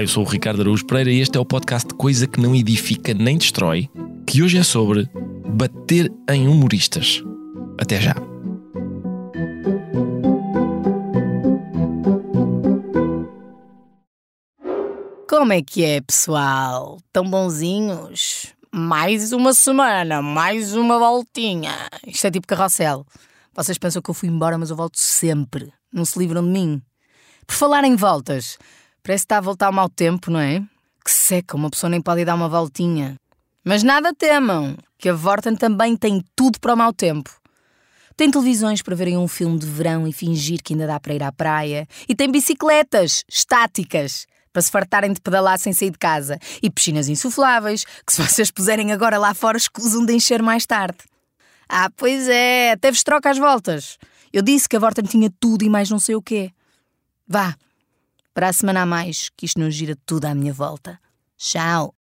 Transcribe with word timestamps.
Eu 0.00 0.08
sou 0.08 0.24
o 0.24 0.26
Ricardo 0.26 0.62
Araújo 0.62 0.86
Pereira 0.86 1.10
e 1.10 1.20
este 1.20 1.36
é 1.36 1.40
o 1.40 1.44
podcast 1.44 1.92
Coisa 1.92 2.26
que 2.26 2.40
não 2.40 2.56
edifica 2.56 3.12
nem 3.12 3.36
destrói, 3.36 3.86
que 4.26 4.42
hoje 4.42 4.56
é 4.56 4.62
sobre 4.62 5.06
bater 5.46 6.10
em 6.30 6.48
humoristas. 6.48 7.22
Até 7.78 8.00
já. 8.00 8.14
Como 15.28 15.52
é 15.52 15.60
que 15.60 15.84
é, 15.84 16.00
pessoal? 16.00 16.98
Tão 17.12 17.24
bonzinhos? 17.28 18.54
Mais 18.72 19.34
uma 19.34 19.52
semana, 19.52 20.22
mais 20.22 20.74
uma 20.74 20.98
voltinha. 20.98 21.74
Isto 22.06 22.26
é 22.26 22.30
tipo 22.30 22.46
carrossel. 22.46 23.04
Vocês 23.54 23.76
pensam 23.76 24.00
que 24.00 24.08
eu 24.08 24.14
fui 24.14 24.30
embora, 24.30 24.56
mas 24.56 24.70
eu 24.70 24.76
volto 24.76 24.96
sempre. 24.96 25.70
Não 25.92 26.06
se 26.06 26.18
livram 26.18 26.42
de 26.42 26.48
mim. 26.48 26.80
Por 27.46 27.54
falar 27.54 27.84
em 27.84 27.96
voltas, 27.96 28.56
parece 29.02 29.22
que 29.22 29.26
está 29.26 29.38
a 29.38 29.40
voltar 29.40 29.66
ao 29.66 29.72
mau 29.72 29.88
tempo, 29.88 30.30
não 30.30 30.40
é? 30.40 30.60
Que 31.04 31.10
seca, 31.10 31.56
uma 31.56 31.70
pessoa 31.70 31.90
nem 31.90 32.00
pode 32.00 32.20
ir 32.22 32.24
dar 32.24 32.34
uma 32.34 32.48
voltinha. 32.48 33.16
Mas 33.64 33.82
nada 33.82 34.14
temam, 34.14 34.76
que 34.98 35.08
a 35.08 35.14
Vorten 35.14 35.56
também 35.56 35.96
tem 35.96 36.22
tudo 36.34 36.58
para 36.60 36.74
o 36.74 36.76
mau 36.76 36.92
tempo. 36.92 37.30
Tem 38.16 38.30
televisões 38.30 38.82
para 38.82 38.94
verem 38.94 39.16
um 39.16 39.26
filme 39.26 39.58
de 39.58 39.66
verão 39.66 40.06
e 40.06 40.12
fingir 40.12 40.62
que 40.62 40.74
ainda 40.74 40.86
dá 40.86 41.00
para 41.00 41.14
ir 41.14 41.22
à 41.22 41.32
praia. 41.32 41.86
E 42.08 42.14
tem 42.14 42.30
bicicletas 42.30 43.24
estáticas 43.28 44.26
para 44.52 44.60
se 44.60 44.70
fartarem 44.70 45.12
de 45.12 45.20
pedalar 45.20 45.58
sem 45.58 45.72
sair 45.72 45.90
de 45.90 45.98
casa. 45.98 46.38
E 46.62 46.70
piscinas 46.70 47.08
insufláveis, 47.08 47.84
que 48.06 48.12
se 48.12 48.22
vocês 48.22 48.50
puserem 48.50 48.92
agora 48.92 49.18
lá 49.18 49.32
fora, 49.32 49.56
escusam 49.56 50.04
de 50.04 50.12
encher 50.12 50.42
mais 50.42 50.66
tarde. 50.66 50.98
Ah, 51.68 51.88
pois 51.96 52.28
é, 52.28 52.72
até 52.72 52.90
vos 52.90 53.02
troca 53.02 53.30
as 53.30 53.38
voltas. 53.38 53.96
Eu 54.32 54.42
disse 54.42 54.68
que 54.68 54.76
a 54.76 54.80
Vorten 54.80 55.04
tinha 55.04 55.32
tudo 55.40 55.64
e 55.64 55.70
mais 55.70 55.88
não 55.88 55.98
sei 55.98 56.14
o 56.14 56.22
quê. 56.22 56.50
Vá, 57.26 57.54
para 58.40 58.48
a 58.48 58.52
semana 58.54 58.80
a 58.80 58.86
mais, 58.86 59.28
que 59.36 59.44
isto 59.44 59.60
não 59.60 59.70
gira 59.70 59.94
tudo 60.06 60.24
à 60.24 60.34
minha 60.34 60.50
volta. 60.50 60.98
Tchau. 61.36 61.94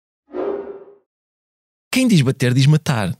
Quem 1.91 2.07
diz 2.07 2.21
bater 2.21 2.53
diz 2.53 2.67
matar. 2.67 3.11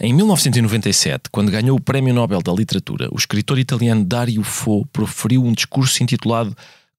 Em 0.00 0.14
1997, 0.14 1.28
quando 1.30 1.52
ganhou 1.52 1.76
o 1.76 1.80
Prémio 1.80 2.14
Nobel 2.14 2.40
da 2.40 2.50
Literatura, 2.50 3.06
o 3.12 3.18
escritor 3.18 3.58
italiano 3.58 4.02
Dario 4.02 4.42
Fo 4.42 4.86
proferiu 4.86 5.44
um 5.44 5.52
discurso 5.52 6.02
intitulado 6.02 6.56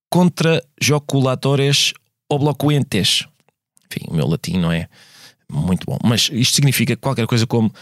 Contra 0.08 0.64
Joculatores 0.80 1.96
Obloquentes. 2.30 3.26
Enfim, 3.88 4.06
o 4.08 4.14
meu 4.14 4.28
latim 4.28 4.56
não 4.60 4.72
é 4.72 4.88
muito 5.52 5.84
bom, 5.84 5.98
mas 6.04 6.30
isto 6.32 6.54
significa 6.54 6.96
qualquer 6.96 7.26
coisa 7.26 7.48
como 7.48 7.74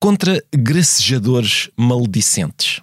contra 0.00 0.40
gracejadores 0.54 1.70
maledicentes. 1.76 2.80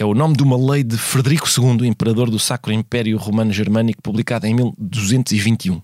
É 0.00 0.04
o 0.04 0.14
nome 0.14 0.36
de 0.36 0.44
uma 0.44 0.56
lei 0.56 0.84
de 0.84 0.96
Frederico 0.96 1.48
II, 1.48 1.84
imperador 1.84 2.30
do 2.30 2.38
Sacro 2.38 2.72
Império 2.72 3.18
Romano 3.18 3.52
Germânico, 3.52 4.00
publicada 4.00 4.46
em 4.46 4.54
1221. 4.54 5.82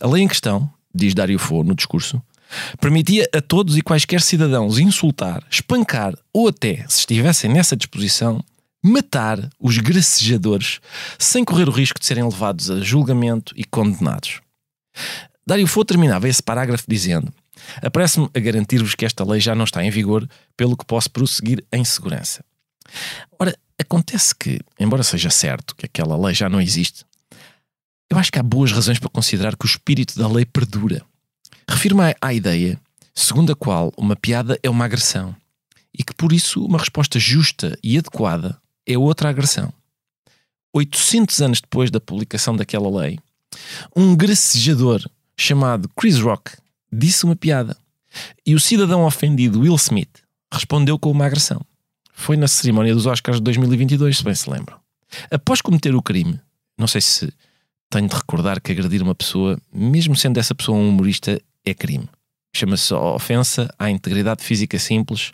A 0.00 0.06
lei 0.08 0.24
em 0.24 0.26
questão, 0.26 0.68
diz 0.92 1.14
Dário 1.14 1.38
Fo 1.38 1.62
no 1.62 1.72
discurso, 1.72 2.20
permitia 2.80 3.28
a 3.32 3.40
todos 3.40 3.78
e 3.78 3.82
quaisquer 3.82 4.20
cidadãos 4.20 4.80
insultar, 4.80 5.44
espancar 5.48 6.12
ou 6.32 6.48
até, 6.48 6.84
se 6.88 6.98
estivessem 6.98 7.48
nessa 7.52 7.76
disposição, 7.76 8.42
matar 8.82 9.48
os 9.60 9.78
gracejadores 9.78 10.80
sem 11.16 11.44
correr 11.44 11.68
o 11.68 11.72
risco 11.72 12.00
de 12.00 12.06
serem 12.06 12.24
levados 12.24 12.68
a 12.68 12.80
julgamento 12.80 13.54
e 13.56 13.62
condenados. 13.62 14.40
Dário 15.46 15.68
Fo 15.68 15.84
terminava 15.84 16.28
esse 16.28 16.42
parágrafo 16.42 16.84
dizendo: 16.88 17.32
Aparece-me 17.80 18.28
a 18.34 18.40
garantir-vos 18.40 18.96
que 18.96 19.04
esta 19.04 19.22
lei 19.22 19.38
já 19.38 19.54
não 19.54 19.66
está 19.66 19.84
em 19.84 19.90
vigor, 19.90 20.28
pelo 20.56 20.76
que 20.76 20.84
posso 20.84 21.08
prosseguir 21.08 21.64
em 21.72 21.84
segurança. 21.84 22.44
Ora, 23.38 23.56
acontece 23.78 24.34
que, 24.34 24.60
embora 24.78 25.02
seja 25.02 25.30
certo 25.30 25.74
que 25.74 25.86
aquela 25.86 26.16
lei 26.16 26.34
já 26.34 26.48
não 26.48 26.60
existe, 26.60 27.04
eu 28.10 28.18
acho 28.18 28.32
que 28.32 28.38
há 28.38 28.42
boas 28.42 28.72
razões 28.72 28.98
para 28.98 29.08
considerar 29.08 29.56
que 29.56 29.64
o 29.64 29.68
espírito 29.68 30.18
da 30.18 30.28
lei 30.28 30.44
perdura. 30.44 31.02
Refiro-me 31.68 32.14
à 32.20 32.34
ideia 32.34 32.80
segundo 33.14 33.52
a 33.52 33.56
qual 33.56 33.92
uma 33.96 34.16
piada 34.16 34.58
é 34.62 34.70
uma 34.70 34.84
agressão 34.84 35.34
e 35.96 36.02
que 36.02 36.14
por 36.14 36.32
isso 36.32 36.64
uma 36.64 36.78
resposta 36.78 37.18
justa 37.18 37.78
e 37.82 37.98
adequada 37.98 38.60
é 38.86 38.96
outra 38.96 39.28
agressão. 39.28 39.72
800 40.72 41.40
anos 41.40 41.60
depois 41.60 41.90
da 41.90 42.00
publicação 42.00 42.56
daquela 42.56 42.90
lei, 43.00 43.18
um 43.94 44.16
gracejador 44.16 45.04
chamado 45.36 45.88
Chris 45.96 46.18
Rock 46.18 46.52
disse 46.92 47.24
uma 47.24 47.36
piada 47.36 47.76
e 48.46 48.54
o 48.54 48.60
cidadão 48.60 49.04
ofendido 49.04 49.60
Will 49.60 49.74
Smith 49.76 50.22
respondeu 50.52 50.98
com 50.98 51.10
uma 51.10 51.26
agressão. 51.26 51.60
Foi 52.20 52.36
na 52.36 52.46
cerimónia 52.46 52.94
dos 52.94 53.06
Oscars 53.06 53.38
de 53.38 53.44
2022, 53.44 54.18
se 54.18 54.22
bem 54.22 54.34
se 54.34 54.50
lembram. 54.50 54.78
Após 55.30 55.62
cometer 55.62 55.94
o 55.94 56.02
crime, 56.02 56.38
não 56.76 56.86
sei 56.86 57.00
se 57.00 57.32
tenho 57.88 58.06
de 58.06 58.14
recordar 58.14 58.60
que 58.60 58.70
agredir 58.70 59.02
uma 59.02 59.14
pessoa, 59.14 59.58
mesmo 59.72 60.14
sendo 60.14 60.38
essa 60.38 60.54
pessoa 60.54 60.76
um 60.76 60.90
humorista, 60.90 61.40
é 61.64 61.72
crime. 61.72 62.06
Chama-se 62.54 62.92
ofensa 62.92 63.74
à 63.78 63.90
integridade 63.90 64.44
física 64.44 64.78
simples 64.78 65.30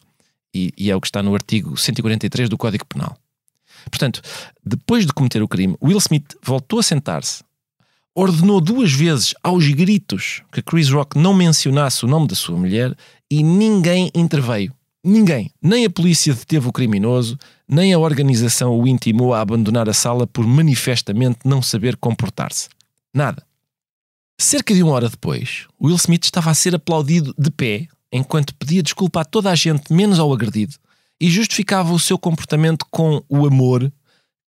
e, 0.55 0.73
e, 0.79 0.89
é 0.89 0.95
o 0.95 1.01
que 1.01 1.09
está 1.09 1.25
no 1.25 1.35
artigo 1.35 1.77
143 1.77 2.49
do 2.49 2.57
Código 2.57 2.87
Penal. 2.87 3.19
Portanto, 3.91 4.23
depois 4.65 5.05
de 5.05 5.13
cometer 5.13 5.43
o 5.43 5.49
crime, 5.49 5.77
Will 5.83 5.99
Smith 5.99 6.37
voltou 6.41 6.79
a 6.79 6.85
sentar-se, 6.85 7.43
ordenou 8.15 8.61
duas 8.61 8.93
vezes 8.93 9.35
aos 9.43 9.67
gritos 9.67 10.41
que 10.53 10.63
Chris 10.63 10.89
Rock 10.89 11.19
não 11.19 11.35
mencionasse 11.35 12.05
o 12.05 12.09
nome 12.09 12.29
da 12.29 12.37
sua 12.37 12.57
mulher 12.57 12.97
e 13.29 13.43
ninguém 13.43 14.09
interveio. 14.15 14.76
Ninguém, 15.09 15.53
nem 15.63 15.85
a 15.85 15.91
polícia 15.91 16.35
deteve 16.35 16.67
o 16.67 16.73
criminoso, 16.73 17.39
nem 17.69 17.95
a 17.95 17.99
organização 17.99 18.77
o 18.77 18.89
intimou 18.89 19.33
a 19.33 19.41
abandonar 19.41 19.89
a 19.89 19.93
sala 19.93 20.27
por 20.27 20.45
manifestamente 20.45 21.39
não 21.45 21.63
saber 21.63 21.97
comportar-se. 21.97 22.69
Nada. 23.15 23.47
Cerca 24.37 24.75
de 24.75 24.83
uma 24.83 24.91
hora 24.91 25.09
depois, 25.09 25.69
Will 25.81 25.95
Smith 25.95 26.25
estava 26.25 26.51
a 26.51 26.55
ser 26.55 26.75
aplaudido 26.75 27.33
de 27.39 27.53
pé 27.53 27.87
enquanto 28.11 28.53
pedia 28.57 28.83
desculpa 28.83 29.21
a 29.21 29.25
toda 29.25 29.49
a 29.49 29.55
gente, 29.55 29.93
menos 29.93 30.19
ao 30.19 30.33
agredido, 30.33 30.75
e 31.21 31.31
justificava 31.31 31.93
o 31.93 32.01
seu 32.01 32.19
comportamento 32.19 32.85
com 32.91 33.23
o 33.29 33.47
amor 33.47 33.93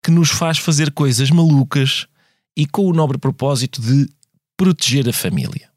que 0.04 0.10
nos 0.10 0.32
faz 0.32 0.58
fazer 0.58 0.92
coisas 0.92 1.30
malucas 1.30 2.08
e 2.56 2.66
com 2.66 2.88
o 2.88 2.94
nobre 2.94 3.20
propósito 3.20 3.80
de 3.80 4.10
proteger 4.58 5.08
a 5.08 5.14
família. 5.14 5.70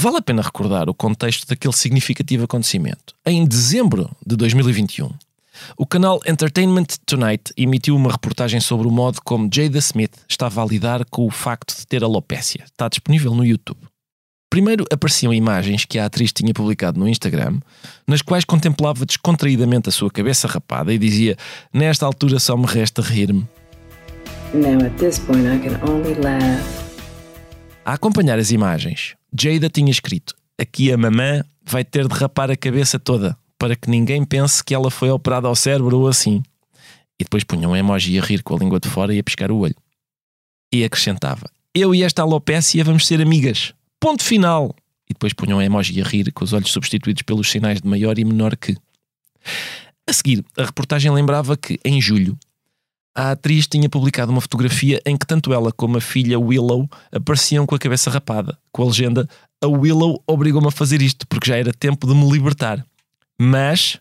Vale 0.00 0.18
a 0.18 0.22
pena 0.22 0.42
recordar 0.42 0.88
o 0.88 0.94
contexto 0.94 1.44
daquele 1.44 1.74
significativo 1.74 2.44
acontecimento. 2.44 3.16
Em 3.26 3.44
dezembro 3.44 4.08
de 4.24 4.36
2021, 4.36 5.10
o 5.76 5.84
canal 5.84 6.20
Entertainment 6.24 6.86
Tonight 7.04 7.52
emitiu 7.56 7.96
uma 7.96 8.12
reportagem 8.12 8.60
sobre 8.60 8.86
o 8.86 8.92
modo 8.92 9.20
como 9.24 9.50
Jada 9.52 9.78
Smith 9.78 10.12
estava 10.28 10.62
a 10.62 10.64
lidar 10.64 11.04
com 11.06 11.26
o 11.26 11.30
facto 11.32 11.76
de 11.76 11.84
ter 11.84 12.04
alopécia. 12.04 12.62
Está 12.64 12.88
disponível 12.88 13.34
no 13.34 13.44
YouTube. 13.44 13.80
Primeiro 14.48 14.84
apareciam 14.92 15.34
imagens 15.34 15.84
que 15.84 15.98
a 15.98 16.04
atriz 16.04 16.32
tinha 16.32 16.54
publicado 16.54 17.00
no 17.00 17.08
Instagram, 17.08 17.58
nas 18.06 18.22
quais 18.22 18.44
contemplava 18.44 19.04
descontraídamente 19.04 19.88
a 19.88 19.92
sua 19.92 20.12
cabeça 20.12 20.46
rapada 20.46 20.94
e 20.94 20.98
dizia: 20.98 21.36
Nesta 21.74 22.06
altura 22.06 22.38
só 22.38 22.56
me 22.56 22.66
resta 22.66 23.02
rir-me. 23.02 23.48
A 27.84 27.94
acompanhar 27.94 28.38
as 28.38 28.52
imagens, 28.52 29.17
Jada 29.32 29.68
tinha 29.68 29.90
escrito: 29.90 30.34
Aqui 30.60 30.92
a 30.92 30.96
mamã 30.96 31.44
vai 31.64 31.84
ter 31.84 32.06
de 32.06 32.14
rapar 32.14 32.50
a 32.50 32.56
cabeça 32.56 32.98
toda 32.98 33.36
para 33.58 33.74
que 33.74 33.90
ninguém 33.90 34.24
pense 34.24 34.62
que 34.62 34.74
ela 34.74 34.90
foi 34.90 35.10
operada 35.10 35.48
ao 35.48 35.56
cérebro 35.56 35.98
ou 35.98 36.08
assim. 36.08 36.42
E 37.18 37.24
depois 37.24 37.42
punha 37.42 37.68
um 37.68 37.74
emoji 37.74 38.18
a 38.18 38.22
rir 38.22 38.42
com 38.42 38.54
a 38.54 38.58
língua 38.58 38.78
de 38.78 38.88
fora 38.88 39.12
e 39.12 39.18
a 39.18 39.24
piscar 39.24 39.50
o 39.50 39.58
olho. 39.58 39.74
E 40.72 40.84
acrescentava: 40.84 41.50
Eu 41.74 41.94
e 41.94 42.02
esta 42.02 42.22
alopécia 42.22 42.84
vamos 42.84 43.06
ser 43.06 43.20
amigas. 43.20 43.74
Ponto 43.98 44.22
final. 44.22 44.74
E 45.10 45.12
depois 45.12 45.32
punha 45.32 45.56
um 45.56 45.62
emoji 45.62 46.00
a 46.00 46.04
rir 46.04 46.30
com 46.32 46.44
os 46.44 46.52
olhos 46.52 46.70
substituídos 46.70 47.22
pelos 47.22 47.50
sinais 47.50 47.80
de 47.80 47.88
maior 47.88 48.18
e 48.18 48.24
menor 48.24 48.56
que. 48.56 48.76
A 50.06 50.12
seguir, 50.12 50.44
a 50.56 50.64
reportagem 50.64 51.10
lembrava 51.10 51.56
que, 51.56 51.78
em 51.84 52.00
julho, 52.00 52.38
a 53.18 53.32
atriz 53.32 53.66
tinha 53.66 53.88
publicado 53.88 54.30
uma 54.30 54.40
fotografia 54.40 55.02
em 55.04 55.16
que 55.16 55.26
tanto 55.26 55.52
ela 55.52 55.72
como 55.72 55.98
a 55.98 56.00
filha 56.00 56.38
Willow 56.38 56.88
apareciam 57.10 57.66
com 57.66 57.74
a 57.74 57.78
cabeça 57.78 58.08
rapada, 58.08 58.56
com 58.70 58.84
a 58.84 58.86
legenda 58.86 59.28
A 59.60 59.66
Willow 59.66 60.22
obrigou-me 60.24 60.68
a 60.68 60.70
fazer 60.70 61.02
isto 61.02 61.26
porque 61.26 61.48
já 61.48 61.56
era 61.56 61.72
tempo 61.72 62.06
de 62.06 62.14
me 62.14 62.30
libertar. 62.30 62.86
Mas 63.36 63.98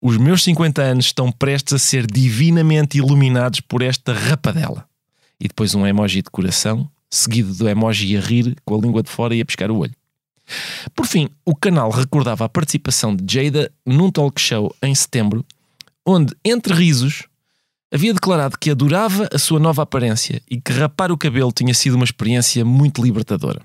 os 0.00 0.16
meus 0.16 0.42
50 0.44 0.80
anos 0.80 1.04
estão 1.04 1.30
prestes 1.30 1.74
a 1.74 1.78
ser 1.78 2.06
divinamente 2.06 2.96
iluminados 2.96 3.60
por 3.60 3.82
esta 3.82 4.14
rapadela. 4.14 4.86
E 5.38 5.46
depois 5.46 5.74
um 5.74 5.86
emoji 5.86 6.22
de 6.22 6.30
coração, 6.30 6.88
seguido 7.10 7.54
do 7.54 7.68
emoji 7.68 8.16
a 8.16 8.20
rir 8.20 8.56
com 8.64 8.76
a 8.76 8.80
língua 8.80 9.02
de 9.02 9.10
fora 9.10 9.34
e 9.34 9.42
a 9.42 9.44
piscar 9.44 9.70
o 9.70 9.76
olho. 9.76 9.94
Por 10.94 11.04
fim, 11.04 11.28
o 11.44 11.54
canal 11.54 11.90
recordava 11.90 12.46
a 12.46 12.48
participação 12.48 13.14
de 13.14 13.30
Jada 13.30 13.70
num 13.84 14.10
talk 14.10 14.40
show 14.40 14.74
em 14.82 14.94
setembro, 14.94 15.44
onde, 16.06 16.34
entre 16.42 16.72
risos, 16.72 17.24
havia 17.94 18.12
declarado 18.12 18.58
que 18.58 18.70
adorava 18.70 19.28
a 19.32 19.38
sua 19.38 19.60
nova 19.60 19.82
aparência 19.82 20.42
e 20.50 20.60
que 20.60 20.72
rapar 20.72 21.12
o 21.12 21.16
cabelo 21.16 21.52
tinha 21.52 21.72
sido 21.72 21.94
uma 21.94 22.04
experiência 22.04 22.64
muito 22.64 23.00
libertadora. 23.00 23.62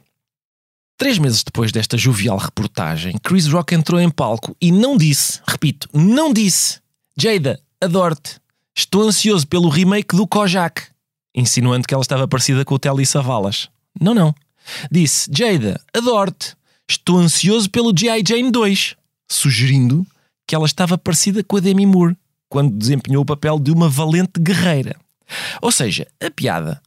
Três 0.96 1.18
meses 1.18 1.44
depois 1.44 1.72
desta 1.72 1.98
jovial 1.98 2.38
reportagem, 2.38 3.18
Chris 3.24 3.48
Rock 3.48 3.74
entrou 3.74 4.00
em 4.00 4.10
palco 4.10 4.56
e 4.62 4.72
não 4.72 4.96
disse, 4.96 5.42
repito, 5.48 5.90
não 5.92 6.32
disse, 6.32 6.80
Jada, 7.18 7.60
adoro-te, 7.82 8.40
estou 8.78 9.02
ansioso 9.02 9.48
pelo 9.48 9.68
remake 9.68 10.16
do 10.16 10.28
Kojak, 10.28 10.84
insinuando 11.34 11.88
que 11.88 11.94
ela 11.94 12.04
estava 12.04 12.28
parecida 12.28 12.64
com 12.64 12.76
o 12.76 12.80
Telly 12.80 13.06
Savalas. 13.06 13.70
Não, 14.00 14.14
não. 14.14 14.36
Disse: 14.92 15.30
Jada, 15.34 15.82
adoro-te. 15.94 16.56
Estou 16.88 17.18
ansioso 17.18 17.70
pelo 17.70 17.96
G.I. 17.96 18.24
Jane 18.28 18.52
2. 18.52 18.96
Sugerindo 19.32 20.06
que 20.48 20.56
ela 20.56 20.66
estava 20.66 20.98
parecida 20.98 21.44
com 21.44 21.58
a 21.58 21.60
Demi 21.60 21.86
Moore 21.86 22.18
quando 22.50 22.76
desempenhou 22.76 23.22
o 23.22 23.26
papel 23.26 23.60
de 23.60 23.72
uma 23.72 23.88
valente 23.88 24.40
guerreira. 24.40 24.96
Ou 25.62 25.72
seja, 25.72 26.08
a 26.20 26.30
piada 26.32 26.82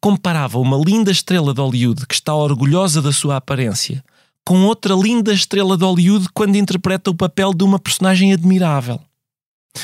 comparava 0.00 0.58
uma 0.58 0.76
linda 0.76 1.10
estrela 1.10 1.54
de 1.54 1.60
Hollywood 1.60 2.06
que 2.06 2.14
está 2.14 2.34
orgulhosa 2.34 3.00
da 3.00 3.12
sua 3.12 3.36
aparência 3.36 4.02
com 4.44 4.64
outra 4.64 4.94
linda 4.94 5.32
estrela 5.32 5.76
de 5.76 5.84
Hollywood 5.84 6.28
quando 6.34 6.56
interpreta 6.56 7.10
o 7.10 7.14
papel 7.14 7.54
de 7.54 7.64
uma 7.64 7.78
personagem 7.78 8.32
admirável. 8.32 9.00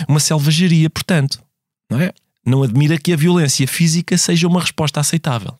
Uma 0.08 0.20
selvageria, 0.20 0.90
portanto. 0.90 1.42
Não 1.90 2.00
é? 2.00 2.12
Não 2.44 2.62
admira 2.62 2.98
que 2.98 3.12
a 3.12 3.16
violência 3.16 3.66
física 3.66 4.16
seja 4.18 4.46
uma 4.46 4.60
resposta 4.60 5.00
aceitável. 5.00 5.54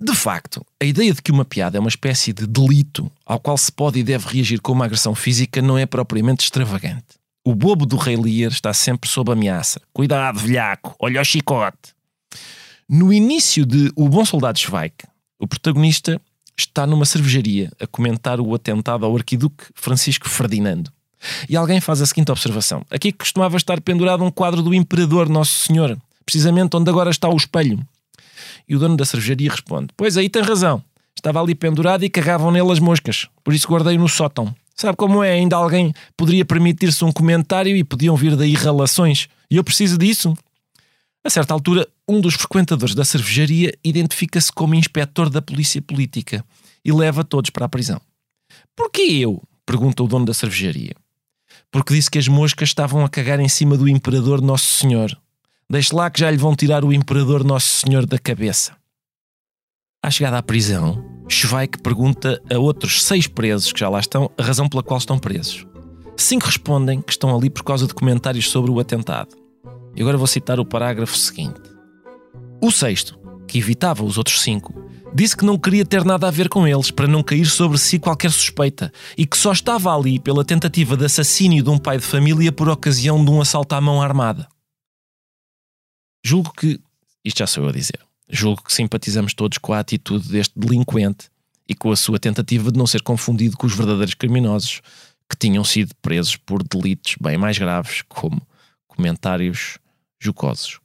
De 0.00 0.14
facto, 0.14 0.64
a 0.80 0.84
ideia 0.84 1.12
de 1.12 1.22
que 1.22 1.30
uma 1.30 1.44
piada 1.44 1.76
é 1.76 1.80
uma 1.80 1.88
espécie 1.88 2.32
de 2.32 2.46
delito 2.46 3.10
ao 3.24 3.38
qual 3.38 3.56
se 3.56 3.70
pode 3.70 4.00
e 4.00 4.02
deve 4.02 4.26
reagir 4.26 4.60
com 4.60 4.72
uma 4.72 4.86
agressão 4.86 5.14
física 5.14 5.62
não 5.62 5.78
é 5.78 5.86
propriamente 5.86 6.44
extravagante. 6.44 7.04
O 7.46 7.54
bobo 7.54 7.84
do 7.84 7.96
Rei 7.96 8.16
Lear 8.16 8.50
está 8.50 8.72
sempre 8.72 9.08
sob 9.08 9.30
ameaça. 9.30 9.78
Cuidado, 9.92 10.38
velhaco, 10.38 10.96
olha 10.98 11.20
o 11.20 11.24
chicote. 11.24 11.92
No 12.88 13.12
início 13.12 13.66
de 13.66 13.92
O 13.94 14.08
Bom 14.08 14.24
Soldado 14.24 14.58
Schweik, 14.58 15.04
o 15.38 15.46
protagonista 15.46 16.18
está 16.56 16.86
numa 16.86 17.04
cervejaria 17.04 17.70
a 17.78 17.86
comentar 17.86 18.40
o 18.40 18.54
atentado 18.54 19.04
ao 19.04 19.14
arquiduque 19.14 19.66
Francisco 19.74 20.26
Ferdinando. 20.26 20.90
E 21.46 21.54
alguém 21.54 21.82
faz 21.82 22.00
a 22.00 22.06
seguinte 22.06 22.32
observação: 22.32 22.82
aqui 22.90 23.12
costumava 23.12 23.58
estar 23.58 23.78
pendurado 23.82 24.24
um 24.24 24.30
quadro 24.30 24.62
do 24.62 24.72
Imperador 24.72 25.28
Nosso 25.28 25.66
Senhor, 25.66 25.98
precisamente 26.24 26.74
onde 26.74 26.88
agora 26.88 27.10
está 27.10 27.28
o 27.28 27.36
espelho. 27.36 27.78
E 28.66 28.74
o 28.74 28.78
dono 28.78 28.96
da 28.96 29.04
cervejaria 29.04 29.50
responde: 29.50 29.88
Pois 29.94 30.16
aí 30.16 30.30
tem 30.30 30.42
razão. 30.42 30.82
Estava 31.14 31.42
ali 31.42 31.54
pendurado 31.54 32.04
e 32.04 32.10
cagavam 32.10 32.50
nele 32.50 32.72
as 32.72 32.78
moscas. 32.78 33.28
Por 33.42 33.52
isso 33.52 33.68
guardei 33.68 33.98
no 33.98 34.08
sótão. 34.08 34.54
Sabe 34.74 34.96
como 34.96 35.22
é? 35.22 35.32
Ainda 35.32 35.56
alguém 35.56 35.92
poderia 36.16 36.44
permitir-se 36.44 37.04
um 37.04 37.12
comentário 37.12 37.76
e 37.76 37.84
podiam 37.84 38.16
vir 38.16 38.36
daí 38.36 38.54
relações. 38.54 39.28
E 39.50 39.56
eu 39.56 39.64
preciso 39.64 39.96
disso. 39.96 40.36
A 41.24 41.30
certa 41.30 41.54
altura, 41.54 41.88
um 42.08 42.20
dos 42.20 42.34
frequentadores 42.34 42.94
da 42.94 43.04
cervejaria 43.04 43.72
identifica-se 43.82 44.52
como 44.52 44.74
inspetor 44.74 45.30
da 45.30 45.40
polícia 45.40 45.80
política 45.80 46.44
e 46.84 46.92
leva 46.92 47.24
todos 47.24 47.50
para 47.50 47.66
a 47.66 47.68
prisão. 47.68 48.00
Porquê 48.76 49.02
eu? 49.02 49.42
pergunta 49.64 50.02
o 50.02 50.06
dono 50.06 50.26
da 50.26 50.34
cervejaria. 50.34 50.94
Porque 51.70 51.94
disse 51.94 52.10
que 52.10 52.18
as 52.18 52.28
moscas 52.28 52.68
estavam 52.68 53.04
a 53.04 53.08
cagar 53.08 53.40
em 53.40 53.48
cima 53.48 53.76
do 53.76 53.88
imperador 53.88 54.42
Nosso 54.42 54.66
Senhor. 54.66 55.16
Deixe 55.70 55.94
lá 55.94 56.10
que 56.10 56.20
já 56.20 56.30
lhe 56.30 56.36
vão 56.36 56.54
tirar 56.54 56.84
o 56.84 56.92
imperador 56.92 57.42
Nosso 57.42 57.68
Senhor 57.68 58.04
da 58.04 58.18
cabeça. 58.18 58.76
À 60.02 60.10
chegada 60.10 60.36
à 60.36 60.42
prisão, 60.42 61.13
Schweik 61.28 61.78
pergunta 61.80 62.40
a 62.52 62.58
outros 62.58 63.02
seis 63.02 63.26
presos 63.26 63.72
que 63.72 63.80
já 63.80 63.88
lá 63.88 63.98
estão 63.98 64.30
a 64.36 64.42
razão 64.42 64.68
pela 64.68 64.82
qual 64.82 64.98
estão 64.98 65.18
presos. 65.18 65.66
Cinco 66.16 66.46
respondem 66.46 67.00
que 67.00 67.12
estão 67.12 67.34
ali 67.34 67.50
por 67.50 67.64
causa 67.64 67.86
de 67.86 67.94
comentários 67.94 68.50
sobre 68.50 68.70
o 68.70 68.78
atentado. 68.78 69.36
E 69.96 70.02
agora 70.02 70.18
vou 70.18 70.26
citar 70.26 70.60
o 70.60 70.64
parágrafo 70.64 71.16
seguinte. 71.16 71.60
O 72.60 72.70
sexto, 72.70 73.18
que 73.46 73.58
evitava 73.58 74.04
os 74.04 74.18
outros 74.18 74.40
cinco, 74.40 74.74
disse 75.14 75.36
que 75.36 75.44
não 75.44 75.58
queria 75.58 75.84
ter 75.84 76.04
nada 76.04 76.28
a 76.28 76.30
ver 76.30 76.48
com 76.48 76.66
eles 76.66 76.90
para 76.90 77.06
não 77.06 77.22
cair 77.22 77.46
sobre 77.46 77.78
si 77.78 77.98
qualquer 77.98 78.30
suspeita 78.30 78.92
e 79.16 79.26
que 79.26 79.36
só 79.36 79.52
estava 79.52 79.94
ali 79.94 80.18
pela 80.18 80.44
tentativa 80.44 80.96
de 80.96 81.04
assassínio 81.04 81.62
de 81.62 81.70
um 81.70 81.78
pai 81.78 81.98
de 81.98 82.04
família 82.04 82.50
por 82.50 82.68
ocasião 82.68 83.24
de 83.24 83.30
um 83.30 83.40
assalto 83.40 83.74
à 83.74 83.80
mão 83.80 84.02
armada. 84.02 84.48
Julgo 86.24 86.52
que, 86.52 86.80
isto 87.24 87.38
já 87.38 87.46
sou 87.46 87.64
eu 87.64 87.70
a 87.70 87.72
dizer, 87.72 88.00
julgo 88.28 88.62
que 88.62 88.72
simpatizamos 88.72 89.34
todos 89.34 89.58
com 89.58 89.72
a 89.72 89.78
atitude 89.78 90.28
deste 90.28 90.58
delinquente 90.58 91.28
e 91.68 91.74
com 91.74 91.90
a 91.90 91.96
sua 91.96 92.18
tentativa 92.18 92.70
de 92.70 92.78
não 92.78 92.86
ser 92.86 93.02
confundido 93.02 93.56
com 93.56 93.66
os 93.66 93.74
verdadeiros 93.74 94.14
criminosos 94.14 94.80
que 95.28 95.36
tinham 95.36 95.64
sido 95.64 95.94
presos 96.02 96.36
por 96.36 96.62
delitos 96.62 97.16
bem 97.20 97.38
mais 97.38 97.58
graves, 97.58 98.02
como 98.08 98.40
comentários 98.86 99.78
jocosos. 100.20 100.78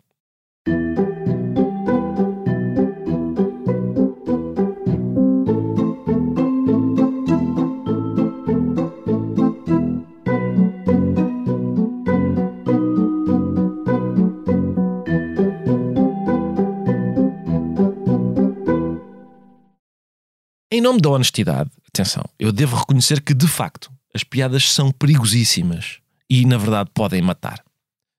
Nome 20.89 21.01
da 21.01 21.09
honestidade, 21.09 21.69
atenção, 21.87 22.23
eu 22.39 22.51
devo 22.51 22.75
reconhecer 22.75 23.21
que 23.21 23.35
de 23.35 23.47
facto 23.47 23.91
as 24.11 24.23
piadas 24.23 24.71
são 24.71 24.91
perigosíssimas 24.91 25.99
e 26.27 26.43
na 26.45 26.57
verdade 26.57 26.89
podem 26.95 27.21
matar. 27.21 27.63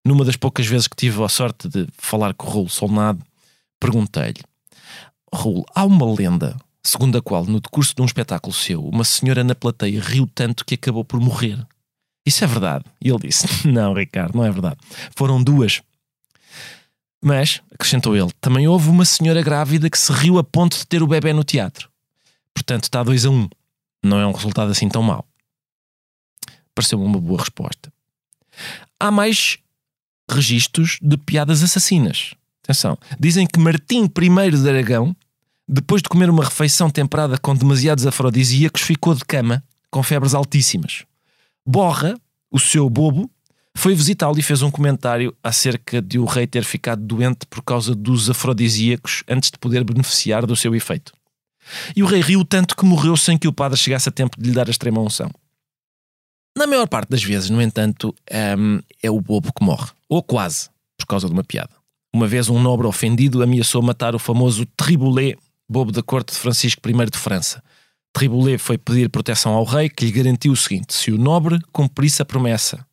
Numa 0.07 0.25
das 0.25 0.37
poucas 0.37 0.69
vezes 0.69 0.87
que 0.87 0.95
tive 0.95 1.21
a 1.25 1.29
sorte 1.29 1.69
de 1.69 1.89
falar 1.99 2.33
com 2.33 2.47
o 2.47 2.51
Raul 2.51 2.69
Solnado, 2.69 3.25
perguntei-lhe: 3.81 4.41
Raul, 5.35 5.67
há 5.75 5.85
uma 5.85 6.15
lenda 6.15 6.57
segundo 6.81 7.19
a 7.19 7.23
qual, 7.23 7.45
no 7.45 7.61
decurso 7.61 7.93
de 7.93 8.03
um 8.03 8.07
espetáculo 8.07 8.55
seu, 8.55 8.85
uma 8.87 9.03
senhora 9.05 9.43
na 9.43 9.55
plateia 9.57 10.01
riu 10.01 10.31
tanto 10.33 10.65
que 10.65 10.77
acabou 10.77 11.05
por 11.05 11.19
morrer. 11.19 11.59
Isso 12.25 12.45
é 12.45 12.47
verdade? 12.47 12.85
E 13.03 13.09
ele 13.09 13.19
disse: 13.19 13.49
Não, 13.67 13.93
Ricardo, 13.93 14.37
não 14.37 14.45
é 14.45 14.51
verdade. 14.53 14.79
Foram 15.17 15.43
duas. 15.43 15.83
Mas, 17.21 17.61
acrescentou 17.75 18.17
ele, 18.17 18.31
também 18.41 18.69
houve 18.69 18.89
uma 18.89 19.05
senhora 19.05 19.43
grávida 19.43 19.91
que 19.91 19.99
se 19.99 20.13
riu 20.13 20.39
a 20.39 20.45
ponto 20.45 20.79
de 20.79 20.87
ter 20.87 21.03
o 21.03 21.09
bebê 21.09 21.33
no 21.33 21.43
teatro. 21.43 21.91
Portanto, 22.55 22.85
está 22.85 23.03
2 23.03 23.27
a 23.27 23.31
1. 23.31 23.35
Um. 23.35 23.49
Não 24.03 24.19
é 24.19 24.27
um 24.27 24.33
resultado 24.33 24.71
assim 24.71 24.89
tão 24.89 25.03
mau. 25.03 25.27
Pareceu-me 26.75 27.05
uma 27.05 27.21
boa 27.21 27.41
resposta. 27.41 27.93
Há 28.99 29.11
mais 29.11 29.59
registros 30.31 30.99
de 31.03 31.17
piadas 31.17 31.63
assassinas. 31.63 32.35
Atenção. 32.63 32.97
Dizem 33.19 33.47
que 33.47 33.59
Martim 33.59 34.05
I 34.05 34.51
de 34.51 34.69
Aragão, 34.69 35.15
depois 35.67 36.03
de 36.03 36.09
comer 36.09 36.31
uma 36.31 36.45
refeição 36.45 36.89
temperada 36.89 37.37
com 37.39 37.55
demasiados 37.55 38.07
afrodisíacos, 38.07 38.83
ficou 38.83 39.15
de 39.15 39.25
cama, 39.25 39.63
com 39.91 40.03
febres 40.03 40.35
altíssimas. 40.35 41.05
Borra, 41.67 42.15
o 42.51 42.59
seu 42.59 42.89
bobo, 42.89 43.31
foi 43.75 43.95
visitá-lo 43.95 44.39
e 44.39 44.43
fez 44.43 44.63
um 44.63 44.71
comentário 44.71 45.35
acerca 45.43 46.03
de 46.03 46.19
o 46.19 46.25
rei 46.25 46.47
ter 46.47 46.65
ficado 46.65 47.03
doente 47.03 47.47
por 47.49 47.63
causa 47.63 47.95
dos 47.95 48.29
afrodisíacos 48.29 49.23
antes 49.29 49.51
de 49.51 49.59
poder 49.59 49.85
beneficiar 49.85 50.45
do 50.47 50.57
seu 50.57 50.75
efeito. 50.75 51.13
E 51.95 52.03
o 52.03 52.07
rei 52.07 52.21
riu 52.21 52.45
tanto 52.45 52.77
que 52.77 52.85
morreu 52.85 53.17
sem 53.17 53.39
que 53.39 53.49
o 53.49 53.53
padre 53.53 53.79
chegasse 53.79 54.09
a 54.09 54.13
tempo 54.13 54.41
de 54.41 54.49
lhe 54.49 54.55
dar 54.55 54.69
a 54.69 54.71
extrema 54.71 55.01
unção. 55.01 55.31
Na 56.57 56.67
maior 56.67 56.89
parte 56.89 57.11
das 57.11 57.23
vezes, 57.23 57.49
no 57.49 57.63
entanto, 57.63 58.15
um, 58.59 58.81
é 59.03 59.11
o 59.11 59.21
bobo 59.21 59.53
que 59.53 59.65
morre. 59.65 59.91
Ou 60.09 60.23
quase, 60.23 60.69
por 60.99 61.07
causa 61.07 61.27
de 61.27 61.33
uma 61.33 61.45
piada. 61.45 61.71
Uma 62.13 62.27
vez 62.27 62.49
um 62.49 62.61
nobre 62.61 62.87
ofendido 62.87 63.43
ameaçou 63.43 63.81
matar 63.83 64.15
o 64.15 64.19
famoso 64.19 64.67
Triboulet, 64.77 65.39
bobo 65.69 65.93
da 65.93 66.03
corte 66.03 66.33
de 66.33 66.39
Francisco 66.39 66.81
I 66.89 66.93
de 67.07 67.19
França. 67.19 67.63
Triboulet 68.13 68.59
foi 68.59 68.77
pedir 68.77 69.09
proteção 69.09 69.53
ao 69.53 69.65
rei, 69.65 69.89
que 69.89 70.05
lhe 70.05 70.11
garantiu 70.11 70.53
o 70.53 70.57
seguinte: 70.57 70.93
se 70.93 71.13
o 71.13 71.19
nobre 71.19 71.61
cumprisse 71.73 72.21
a 72.21 72.25
promessa 72.25 72.85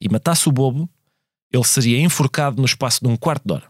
e 0.00 0.08
matasse 0.08 0.48
o 0.48 0.52
bobo, 0.52 0.88
ele 1.52 1.64
seria 1.64 2.00
enforcado 2.00 2.60
no 2.60 2.66
espaço 2.66 3.00
de 3.02 3.08
um 3.08 3.16
quarto 3.16 3.44
de 3.44 3.54
hora. 3.54 3.68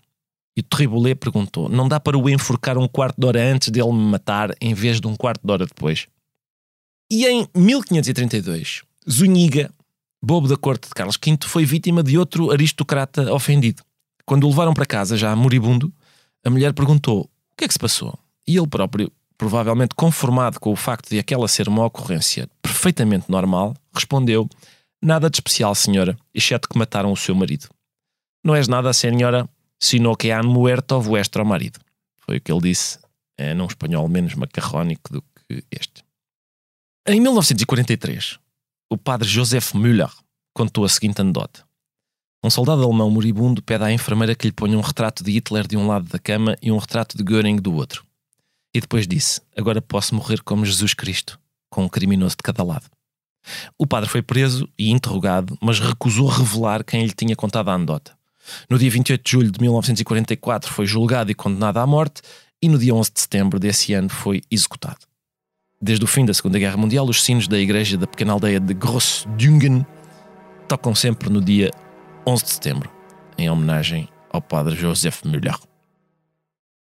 E 0.56 0.62
o 0.62 1.16
perguntou: 1.16 1.68
não 1.68 1.88
dá 1.88 2.00
para 2.00 2.18
o 2.18 2.28
enforcar 2.28 2.76
um 2.76 2.88
quarto 2.88 3.20
de 3.20 3.26
hora 3.26 3.42
antes 3.42 3.70
dele 3.70 3.92
me 3.92 4.04
matar, 4.04 4.54
em 4.60 4.74
vez 4.74 5.00
de 5.00 5.06
um 5.06 5.16
quarto 5.16 5.40
de 5.44 5.52
hora 5.52 5.66
depois? 5.66 6.06
E 7.10 7.26
em 7.26 7.48
1532, 7.56 8.82
Zuniga, 9.08 9.70
bobo 10.22 10.48
da 10.48 10.56
corte 10.56 10.88
de 10.88 10.94
Carlos 10.94 11.18
V, 11.22 11.38
foi 11.44 11.64
vítima 11.64 12.02
de 12.02 12.18
outro 12.18 12.50
aristocrata 12.50 13.32
ofendido. 13.32 13.82
Quando 14.24 14.44
o 14.44 14.48
levaram 14.48 14.74
para 14.74 14.86
casa, 14.86 15.16
já 15.16 15.34
moribundo, 15.34 15.92
a 16.44 16.50
mulher 16.50 16.72
perguntou 16.72 17.22
o 17.22 17.56
que 17.56 17.64
é 17.64 17.66
que 17.66 17.72
se 17.72 17.78
passou. 17.78 18.16
E 18.46 18.56
ele 18.56 18.66
próprio, 18.66 19.10
provavelmente 19.36 19.94
conformado 19.94 20.60
com 20.60 20.72
o 20.72 20.76
facto 20.76 21.10
de 21.10 21.18
aquela 21.18 21.48
ser 21.48 21.68
uma 21.68 21.84
ocorrência 21.84 22.48
perfeitamente 22.62 23.30
normal, 23.30 23.74
respondeu: 23.92 24.48
Nada 25.02 25.30
de 25.30 25.36
especial, 25.36 25.74
senhora, 25.74 26.16
exceto 26.34 26.68
que 26.68 26.78
mataram 26.78 27.10
o 27.10 27.16
seu 27.16 27.34
marido. 27.34 27.68
Não 28.44 28.54
és 28.54 28.68
nada, 28.68 28.92
senhora, 28.92 29.48
sino 29.80 30.14
que 30.16 30.32
han 30.32 30.46
muerto 30.46 31.00
vuestro 31.00 31.44
marido. 31.44 31.80
Foi 32.18 32.36
o 32.36 32.40
que 32.40 32.52
ele 32.52 32.60
disse, 32.60 32.98
é, 33.38 33.54
num 33.54 33.66
espanhol 33.66 34.08
menos 34.08 34.34
macarrónico 34.34 35.12
do 35.12 35.22
que 35.22 35.64
este. 35.70 36.04
Em 37.06 37.20
1943, 37.20 38.38
o 38.90 38.96
padre 38.98 39.26
Joseph 39.26 39.72
Müller 39.74 40.10
contou 40.54 40.84
a 40.84 40.88
seguinte 40.88 41.20
anedota. 41.20 41.64
Um 42.44 42.50
soldado 42.50 42.82
alemão 42.82 43.10
moribundo 43.10 43.62
pede 43.62 43.84
à 43.84 43.92
enfermeira 43.92 44.34
que 44.34 44.46
lhe 44.46 44.52
ponha 44.52 44.76
um 44.76 44.80
retrato 44.82 45.24
de 45.24 45.32
Hitler 45.32 45.66
de 45.66 45.76
um 45.76 45.86
lado 45.86 46.08
da 46.08 46.18
cama 46.18 46.56
e 46.62 46.70
um 46.70 46.78
retrato 46.78 47.16
de 47.16 47.24
Göring 47.24 47.56
do 47.56 47.74
outro. 47.74 48.04
E 48.74 48.80
depois 48.80 49.06
disse: 49.06 49.40
Agora 49.56 49.82
posso 49.82 50.14
morrer 50.14 50.42
como 50.42 50.64
Jesus 50.64 50.94
Cristo, 50.94 51.38
com 51.70 51.84
um 51.84 51.88
criminoso 51.88 52.36
de 52.36 52.42
cada 52.42 52.62
lado. 52.62 52.86
O 53.78 53.86
padre 53.86 54.08
foi 54.08 54.22
preso 54.22 54.68
e 54.78 54.90
interrogado, 54.90 55.56
mas 55.60 55.80
recusou 55.80 56.28
revelar 56.28 56.84
quem 56.84 57.04
lhe 57.04 57.12
tinha 57.12 57.34
contado 57.34 57.68
a 57.68 57.74
anedota. 57.74 58.16
No 58.68 58.78
dia 58.78 58.90
28 58.90 59.24
de 59.24 59.30
julho 59.30 59.50
de 59.50 59.60
1944 59.60 60.72
foi 60.72 60.86
julgado 60.86 61.30
e 61.30 61.34
condenado 61.34 61.78
à 61.78 61.86
morte 61.86 62.22
e 62.62 62.68
no 62.68 62.78
dia 62.78 62.94
11 62.94 63.12
de 63.12 63.20
setembro 63.20 63.58
desse 63.58 63.94
ano 63.94 64.08
foi 64.08 64.42
executado. 64.50 64.98
Desde 65.80 66.04
o 66.04 66.08
fim 66.08 66.26
da 66.26 66.34
Segunda 66.34 66.58
Guerra 66.58 66.76
Mundial, 66.76 67.06
os 67.06 67.24
sinos 67.24 67.48
da 67.48 67.58
igreja 67.58 67.96
da 67.96 68.06
pequena 68.06 68.34
aldeia 68.34 68.60
de 68.60 68.74
Grossdungen 68.74 69.86
tocam 70.68 70.94
sempre 70.94 71.30
no 71.30 71.40
dia 71.40 71.70
11 72.26 72.44
de 72.44 72.50
setembro, 72.50 72.90
em 73.38 73.48
homenagem 73.48 74.08
ao 74.30 74.42
padre 74.42 74.76
Joseph 74.76 75.24
Müller. 75.24 75.56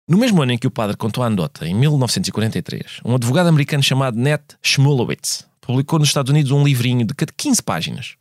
No 0.08 0.18
mesmo 0.18 0.42
ano 0.42 0.52
em 0.52 0.58
que 0.58 0.66
o 0.66 0.70
padre 0.70 0.96
contou 0.96 1.22
a 1.22 1.26
anedota, 1.26 1.66
em 1.66 1.74
1943, 1.74 3.00
um 3.04 3.14
advogado 3.14 3.46
americano 3.46 3.82
chamado 3.82 4.18
Ned 4.18 4.42
Schmulowitz 4.62 5.46
publicou 5.60 5.98
nos 5.98 6.08
Estados 6.08 6.30
Unidos 6.30 6.50
um 6.50 6.64
livrinho 6.64 7.06
de 7.06 7.14
15 7.14 7.62
páginas, 7.62 8.16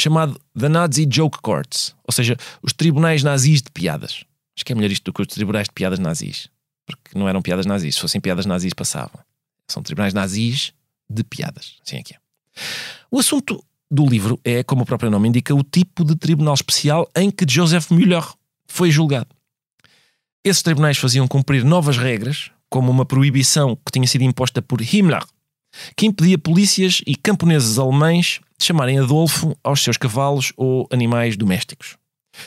chamado 0.00 0.40
The 0.58 0.68
Nazi 0.68 1.06
Joke 1.10 1.38
Courts, 1.42 1.94
ou 2.04 2.12
seja, 2.12 2.36
os 2.62 2.72
tribunais 2.72 3.22
nazis 3.22 3.62
de 3.62 3.70
piadas. 3.70 4.24
Acho 4.56 4.64
que 4.64 4.72
é 4.72 4.74
melhor 4.74 4.90
isto 4.90 5.04
do 5.04 5.12
que 5.12 5.22
os 5.22 5.28
tribunais 5.28 5.66
de 5.66 5.72
piadas 5.72 5.98
nazis, 5.98 6.48
porque 6.86 7.18
não 7.18 7.28
eram 7.28 7.42
piadas 7.42 7.66
nazis, 7.66 7.96
se 7.96 8.00
fossem 8.00 8.20
piadas 8.20 8.46
nazis 8.46 8.72
passavam. 8.72 9.20
São 9.68 9.82
tribunais 9.82 10.14
nazis 10.14 10.72
de 11.08 11.24
piadas, 11.24 11.76
assim 11.84 11.96
é 11.96 12.02
que 12.02 12.14
é. 12.14 12.18
O 13.10 13.18
assunto 13.18 13.64
do 13.90 14.06
livro 14.06 14.38
é, 14.44 14.62
como 14.62 14.82
o 14.82 14.86
próprio 14.86 15.10
nome 15.10 15.28
indica, 15.28 15.54
o 15.54 15.62
tipo 15.62 16.04
de 16.04 16.14
tribunal 16.16 16.54
especial 16.54 17.10
em 17.16 17.30
que 17.30 17.44
Joseph 17.48 17.90
Müller 17.90 18.24
foi 18.66 18.90
julgado. 18.90 19.34
Esses 20.44 20.62
tribunais 20.62 20.98
faziam 20.98 21.26
cumprir 21.26 21.64
novas 21.64 21.96
regras, 21.96 22.50
como 22.68 22.90
uma 22.90 23.04
proibição 23.04 23.76
que 23.76 23.92
tinha 23.92 24.06
sido 24.06 24.22
imposta 24.22 24.60
por 24.60 24.80
Himmler 24.80 25.24
que 25.96 26.06
impedia 26.06 26.38
polícias 26.38 27.02
e 27.06 27.14
camponeses 27.14 27.78
alemães 27.78 28.40
de 28.58 28.66
chamarem 28.66 28.98
Adolfo 28.98 29.56
aos 29.62 29.82
seus 29.82 29.96
cavalos 29.96 30.52
ou 30.56 30.86
animais 30.90 31.36
domésticos. 31.36 31.96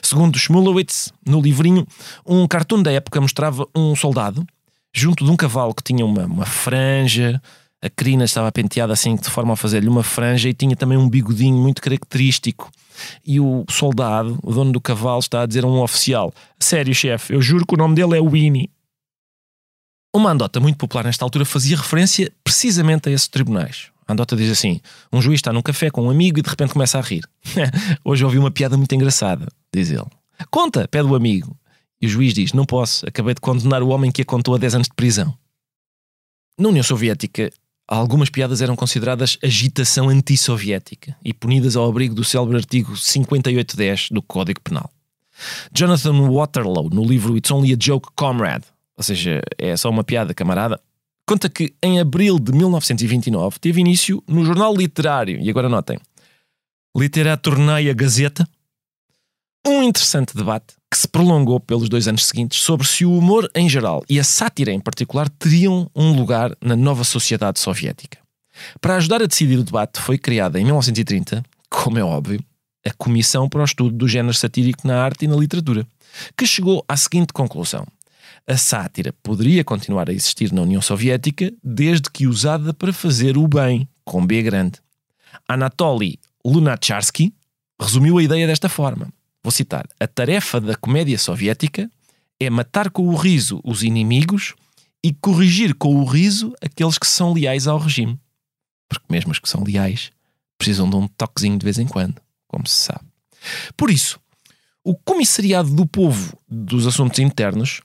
Segundo 0.01 0.37
Schmulowitz, 0.37 1.11
no 1.25 1.41
livrinho, 1.41 1.85
um 2.25 2.47
cartoon 2.47 2.83
da 2.83 2.91
época 2.91 3.19
mostrava 3.19 3.65
um 3.75 3.95
soldado 3.95 4.45
junto 4.93 5.23
de 5.23 5.31
um 5.31 5.35
cavalo 5.35 5.73
que 5.73 5.83
tinha 5.83 6.05
uma, 6.05 6.25
uma 6.25 6.45
franja, 6.45 7.41
a 7.81 7.89
crina 7.89 8.25
estava 8.25 8.51
penteada 8.51 8.93
assim 8.93 9.15
de 9.15 9.29
forma 9.29 9.53
a 9.53 9.55
fazer-lhe 9.55 9.87
uma 9.87 10.03
franja 10.03 10.47
e 10.47 10.53
tinha 10.53 10.75
também 10.75 10.97
um 10.97 11.09
bigodinho 11.09 11.57
muito 11.57 11.81
característico. 11.81 12.69
E 13.25 13.39
o 13.39 13.65
soldado, 13.69 14.37
o 14.43 14.53
dono 14.53 14.71
do 14.71 14.79
cavalo, 14.79 15.19
está 15.19 15.41
a 15.41 15.45
dizer 15.45 15.63
a 15.63 15.67
um 15.67 15.81
oficial: 15.81 16.31
Sério, 16.59 16.93
chefe, 16.93 17.33
eu 17.33 17.41
juro 17.41 17.65
que 17.65 17.73
o 17.73 17.77
nome 17.77 17.95
dele 17.95 18.17
é 18.17 18.21
Winnie. 18.21 18.69
Uma 20.13 20.31
andota 20.31 20.59
muito 20.59 20.77
popular 20.77 21.05
nesta 21.05 21.25
altura 21.25 21.45
fazia 21.45 21.77
referência 21.77 22.31
precisamente 22.43 23.09
a 23.09 23.11
esses 23.11 23.27
tribunais. 23.27 23.90
A 24.11 24.13
andota 24.13 24.35
diz 24.35 24.51
assim: 24.51 24.81
um 25.11 25.21
juiz 25.21 25.37
está 25.37 25.53
num 25.53 25.61
café 25.61 25.89
com 25.89 26.03
um 26.03 26.09
amigo 26.09 26.37
e 26.37 26.41
de 26.41 26.49
repente 26.49 26.73
começa 26.73 26.99
a 26.99 27.01
rir. 27.01 27.23
Hoje 28.03 28.25
ouvi 28.25 28.37
uma 28.37 28.51
piada 28.51 28.75
muito 28.75 28.93
engraçada, 28.93 29.47
diz 29.73 29.89
ele. 29.89 30.05
Conta, 30.49 30.85
pede 30.85 31.07
o 31.07 31.15
amigo. 31.15 31.57
E 32.01 32.07
o 32.07 32.09
juiz 32.09 32.33
diz: 32.33 32.51
Não 32.51 32.65
posso, 32.65 33.07
acabei 33.07 33.33
de 33.33 33.39
condenar 33.39 33.81
o 33.81 33.87
homem 33.87 34.11
que 34.11 34.21
a 34.21 34.25
contou 34.25 34.53
a 34.53 34.57
10 34.57 34.75
anos 34.75 34.87
de 34.87 34.93
prisão. 34.93 35.33
Na 36.59 36.67
União 36.67 36.83
Soviética, 36.83 37.49
algumas 37.87 38.29
piadas 38.29 38.61
eram 38.61 38.75
consideradas 38.75 39.37
agitação 39.41 40.09
antissoviética 40.09 41.15
e 41.23 41.33
punidas 41.33 41.77
ao 41.77 41.87
abrigo 41.87 42.13
do 42.13 42.25
célebre 42.25 42.57
artigo 42.57 42.97
5810 42.97 44.09
do 44.11 44.21
Código 44.21 44.59
Penal. 44.59 44.91
Jonathan 45.73 46.29
Waterloo, 46.29 46.89
no 46.89 47.05
livro 47.05 47.37
It's 47.37 47.49
Only 47.49 47.73
a 47.73 47.77
Joke, 47.79 48.09
Comrade, 48.13 48.65
ou 48.97 49.03
seja, 49.03 49.41
é 49.57 49.75
só 49.77 49.89
uma 49.89 50.03
piada, 50.03 50.33
camarada, 50.33 50.81
conta 51.27 51.49
que 51.49 51.73
em 51.81 51.99
abril 51.99 52.39
de 52.39 52.51
1929 52.51 53.59
teve 53.59 53.81
início 53.81 54.23
no 54.27 54.45
jornal 54.45 54.75
literário, 54.75 55.39
e 55.39 55.49
agora 55.49 55.69
notem, 55.69 55.97
Literaturnaia 56.95 57.93
Gazeta, 57.93 58.47
um 59.65 59.83
interessante 59.83 60.35
debate 60.35 60.75
que 60.91 60.97
se 60.97 61.07
prolongou 61.07 61.59
pelos 61.59 61.87
dois 61.87 62.07
anos 62.07 62.25
seguintes 62.25 62.59
sobre 62.59 62.85
se 62.85 63.05
o 63.05 63.17
humor 63.17 63.49
em 63.55 63.69
geral 63.69 64.03
e 64.09 64.19
a 64.19 64.23
sátira 64.23 64.71
em 64.71 64.79
particular 64.79 65.29
teriam 65.29 65.89
um 65.95 66.11
lugar 66.13 66.55
na 66.59 66.75
nova 66.75 67.03
sociedade 67.03 67.59
soviética. 67.59 68.17
Para 68.81 68.97
ajudar 68.97 69.21
a 69.21 69.25
decidir 69.25 69.57
o 69.57 69.63
debate, 69.63 70.01
foi 70.01 70.17
criada 70.17 70.59
em 70.59 70.65
1930, 70.65 71.43
como 71.69 71.97
é 71.97 72.03
óbvio, 72.03 72.43
a 72.85 72.91
Comissão 72.97 73.47
para 73.47 73.61
o 73.61 73.65
Estudo 73.65 73.95
do 73.95 74.07
Género 74.07 74.33
Satírico 74.33 74.85
na 74.85 75.01
Arte 75.01 75.25
e 75.25 75.27
na 75.27 75.37
Literatura, 75.37 75.87
que 76.35 76.45
chegou 76.45 76.83
à 76.87 76.97
seguinte 76.97 77.31
conclusão 77.31 77.85
a 78.47 78.57
sátira 78.57 79.13
poderia 79.23 79.63
continuar 79.63 80.09
a 80.09 80.13
existir 80.13 80.51
na 80.51 80.61
União 80.61 80.81
Soviética 80.81 81.53
desde 81.63 82.09
que 82.09 82.27
usada 82.27 82.73
para 82.73 82.91
fazer 82.91 83.37
o 83.37 83.47
bem, 83.47 83.87
com 84.03 84.25
B 84.25 84.41
grande. 84.41 84.79
Anatoly 85.47 86.19
Lunacharsky 86.43 87.33
resumiu 87.79 88.17
a 88.17 88.23
ideia 88.23 88.47
desta 88.47 88.67
forma. 88.67 89.07
Vou 89.43 89.51
citar: 89.51 89.87
A 89.99 90.07
tarefa 90.07 90.59
da 90.59 90.75
comédia 90.75 91.17
soviética 91.17 91.89
é 92.39 92.49
matar 92.49 92.89
com 92.89 93.07
o 93.07 93.15
riso 93.15 93.61
os 93.63 93.83
inimigos 93.83 94.55
e 95.03 95.13
corrigir 95.13 95.75
com 95.75 95.95
o 95.95 96.05
riso 96.05 96.53
aqueles 96.61 96.97
que 96.97 97.07
são 97.07 97.33
leais 97.33 97.67
ao 97.67 97.77
regime. 97.77 98.19
Porque 98.87 99.05
mesmo 99.09 99.31
os 99.31 99.39
que 99.39 99.49
são 99.49 99.63
leais 99.63 100.11
precisam 100.57 100.89
de 100.89 100.95
um 100.95 101.07
toquezinho 101.07 101.57
de 101.57 101.63
vez 101.63 101.79
em 101.79 101.87
quando, 101.87 102.21
como 102.47 102.67
se 102.67 102.75
sabe. 102.75 103.05
Por 103.75 103.89
isso, 103.89 104.19
o 104.83 104.95
Comissariado 104.95 105.73
do 105.73 105.87
Povo 105.87 106.37
dos 106.47 106.85
Assuntos 106.85 107.19
Internos 107.19 107.81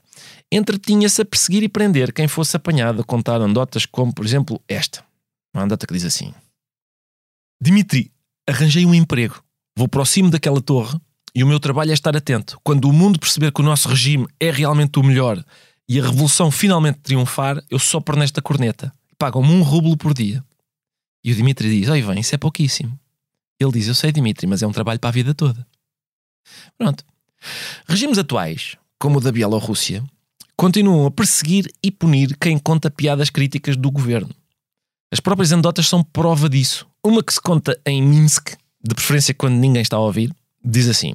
entretinha-se 0.51 1.21
a 1.21 1.25
perseguir 1.25 1.63
e 1.63 1.69
prender 1.69 2.13
quem 2.13 2.27
fosse 2.27 2.55
apanhado 2.55 3.01
a 3.01 3.03
contar 3.03 3.41
anedotas 3.41 3.85
como, 3.85 4.13
por 4.13 4.25
exemplo, 4.25 4.61
esta. 4.67 5.03
Uma 5.53 5.63
andota 5.63 5.85
que 5.85 5.93
diz 5.93 6.05
assim: 6.05 6.33
Dimitri, 7.61 8.11
arranjei 8.47 8.85
um 8.85 8.93
emprego. 8.93 9.43
Vou 9.77 9.87
para 9.87 10.01
o 10.01 10.05
cimo 10.05 10.29
daquela 10.29 10.61
torre 10.61 10.99
e 11.35 11.43
o 11.43 11.47
meu 11.47 11.59
trabalho 11.59 11.91
é 11.91 11.93
estar 11.93 12.15
atento. 12.15 12.59
Quando 12.63 12.85
o 12.85 12.93
mundo 12.93 13.19
perceber 13.19 13.51
que 13.51 13.61
o 13.61 13.63
nosso 13.63 13.87
regime 13.87 14.27
é 14.39 14.49
realmente 14.49 14.97
o 14.97 15.03
melhor 15.03 15.43
e 15.87 15.99
a 15.99 16.03
revolução 16.03 16.49
finalmente 16.49 16.99
triunfar, 16.99 17.63
eu 17.69 17.79
sopro 17.79 18.17
nesta 18.17 18.41
corneta. 18.41 18.91
Pagam-me 19.17 19.51
um 19.51 19.61
rublo 19.61 19.95
por 19.95 20.13
dia. 20.13 20.43
E 21.23 21.31
o 21.31 21.35
Dimitri 21.35 21.69
diz: 21.69 21.89
Oi, 21.89 22.01
vem, 22.01 22.19
isso 22.19 22.35
é 22.35 22.37
pouquíssimo. 22.37 22.97
Ele 23.59 23.71
diz: 23.71 23.87
Eu 23.87 23.95
sei, 23.95 24.11
Dimitri, 24.11 24.47
mas 24.47 24.61
é 24.61 24.67
um 24.67 24.71
trabalho 24.71 24.99
para 24.99 25.09
a 25.09 25.13
vida 25.13 25.33
toda. 25.33 25.65
Pronto. 26.77 27.03
Regimes 27.87 28.17
atuais, 28.17 28.77
como 28.99 29.17
o 29.17 29.21
da 29.21 29.31
Bielorrússia, 29.31 30.03
continuam 30.57 31.05
a 31.05 31.11
perseguir 31.11 31.71
e 31.83 31.91
punir 31.91 32.35
quem 32.37 32.57
conta 32.57 32.89
piadas 32.89 33.29
críticas 33.29 33.77
do 33.77 33.91
governo. 33.91 34.33
As 35.11 35.19
próprias 35.19 35.53
anedotas 35.53 35.87
são 35.87 36.03
prova 36.03 36.49
disso. 36.49 36.87
Uma 37.05 37.23
que 37.23 37.31
se 37.31 37.39
conta 37.39 37.79
em 37.85 38.01
Minsk, 38.01 38.55
de 38.83 38.95
preferência 38.95 39.33
quando 39.33 39.53
ninguém 39.53 39.83
está 39.83 39.95
a 39.95 40.01
ouvir, 40.01 40.33
diz 40.65 40.89
assim: 40.89 41.13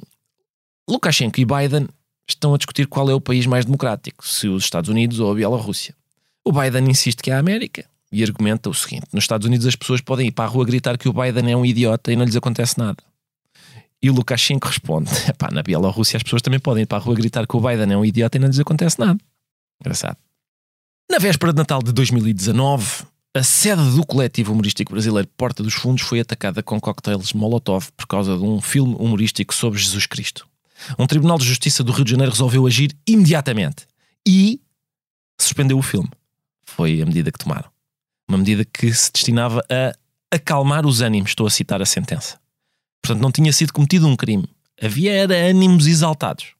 Lukashenko 0.89 1.39
e 1.41 1.45
Biden 1.45 1.87
estão 2.27 2.53
a 2.53 2.57
discutir 2.57 2.87
qual 2.87 3.09
é 3.09 3.13
o 3.13 3.21
país 3.21 3.45
mais 3.45 3.65
democrático, 3.65 4.25
se 4.25 4.47
os 4.47 4.63
Estados 4.63 4.89
Unidos 4.89 5.19
ou 5.19 5.31
a 5.31 5.35
Bielorrússia. 5.35 5.93
O 6.45 6.51
Biden 6.51 6.89
insiste 6.89 7.21
que 7.21 7.29
é 7.29 7.35
a 7.35 7.39
América 7.39 7.85
e 8.11 8.23
argumenta 8.23 8.69
o 8.69 8.73
seguinte: 8.73 9.07
nos 9.11 9.25
Estados 9.25 9.45
Unidos 9.45 9.67
as 9.67 9.75
pessoas 9.75 9.99
podem 9.99 10.27
ir 10.27 10.31
para 10.31 10.45
a 10.45 10.47
rua 10.47 10.65
gritar 10.65 10.97
que 10.97 11.09
o 11.09 11.13
Biden 11.13 11.51
é 11.51 11.57
um 11.57 11.65
idiota 11.65 12.11
e 12.11 12.15
não 12.15 12.25
lhes 12.25 12.35
acontece 12.35 12.79
nada. 12.79 13.03
E 14.01 14.09
o 14.09 14.13
Lukashenko 14.13 14.69
responde: 14.69 15.11
na 15.51 15.61
Bielorrússia 15.61 16.17
as 16.17 16.23
pessoas 16.23 16.41
também 16.41 16.59
podem 16.59 16.83
ir 16.83 16.87
para 16.87 16.97
a 16.97 17.01
rua 17.01 17.13
gritar 17.13 17.45
que 17.45 17.57
o 17.57 17.61
Biden 17.61 17.91
é 17.91 17.97
um 17.97 18.05
idiota 18.05 18.37
e 18.37 18.39
não 18.39 18.47
lhes 18.47 18.59
acontece 18.59 18.97
nada. 18.97 19.19
Engraçado. 19.81 20.17
Na 21.09 21.19
véspera 21.19 21.51
de 21.51 21.57
Natal 21.57 21.81
de 21.83 21.91
2019, 21.91 23.05
a 23.35 23.43
sede 23.43 23.95
do 23.95 24.05
coletivo 24.05 24.53
humorístico 24.53 24.93
brasileiro 24.93 25.27
Porta 25.35 25.63
dos 25.63 25.73
Fundos 25.73 26.03
foi 26.03 26.19
atacada 26.19 26.61
com 26.61 26.79
cocktails 26.79 27.33
Molotov 27.33 27.91
por 27.97 28.07
causa 28.07 28.37
de 28.37 28.43
um 28.43 28.61
filme 28.61 28.95
humorístico 28.95 29.53
sobre 29.53 29.79
Jesus 29.79 30.05
Cristo. 30.05 30.47
Um 30.97 31.07
tribunal 31.07 31.37
de 31.37 31.45
justiça 31.45 31.83
do 31.83 31.91
Rio 31.91 32.05
de 32.05 32.11
Janeiro 32.11 32.31
resolveu 32.31 32.65
agir 32.67 32.95
imediatamente 33.07 33.87
e 34.27 34.61
suspendeu 35.39 35.77
o 35.77 35.81
filme. 35.81 36.09
Foi 36.65 37.01
a 37.01 37.05
medida 37.05 37.31
que 37.31 37.39
tomaram. 37.39 37.69
Uma 38.27 38.37
medida 38.37 38.65
que 38.65 38.93
se 38.93 39.11
destinava 39.11 39.63
a 39.69 39.93
acalmar 40.35 40.85
os 40.85 41.01
ânimos, 41.01 41.31
estou 41.31 41.45
a 41.45 41.49
citar 41.49 41.81
a 41.81 41.85
sentença. 41.85 42.39
Portanto, 43.01 43.21
não 43.21 43.31
tinha 43.31 43.51
sido 43.51 43.73
cometido 43.73 44.07
um 44.07 44.15
crime. 44.15 44.47
Havia 44.81 45.11
era 45.11 45.35
ânimos 45.35 45.87
exaltados. 45.87 46.53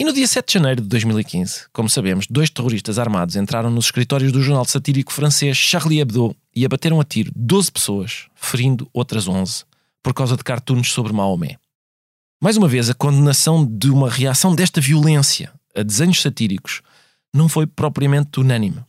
E 0.00 0.04
no 0.04 0.12
dia 0.12 0.26
7 0.26 0.46
de 0.46 0.52
janeiro 0.54 0.82
de 0.82 0.88
2015, 0.88 1.66
como 1.72 1.88
sabemos, 1.88 2.26
dois 2.28 2.50
terroristas 2.50 2.98
armados 2.98 3.36
entraram 3.36 3.70
nos 3.70 3.84
escritórios 3.84 4.32
do 4.32 4.42
jornal 4.42 4.64
satírico 4.64 5.12
francês 5.12 5.56
Charlie 5.56 6.00
Hebdo 6.00 6.34
e 6.54 6.64
abateram 6.64 7.00
a 7.00 7.04
tiro 7.04 7.30
12 7.36 7.70
pessoas, 7.70 8.26
ferindo 8.34 8.88
outras 8.92 9.28
11, 9.28 9.64
por 10.02 10.12
causa 10.12 10.36
de 10.36 10.42
cartoons 10.42 10.90
sobre 10.90 11.12
Maomé. 11.12 11.56
Mais 12.42 12.56
uma 12.56 12.66
vez, 12.66 12.90
a 12.90 12.94
condenação 12.94 13.64
de 13.64 13.90
uma 13.90 14.10
reação 14.10 14.54
desta 14.54 14.80
violência 14.80 15.52
a 15.76 15.82
desenhos 15.82 16.20
satíricos 16.20 16.82
não 17.32 17.48
foi 17.48 17.66
propriamente 17.66 18.40
unânime. 18.40 18.84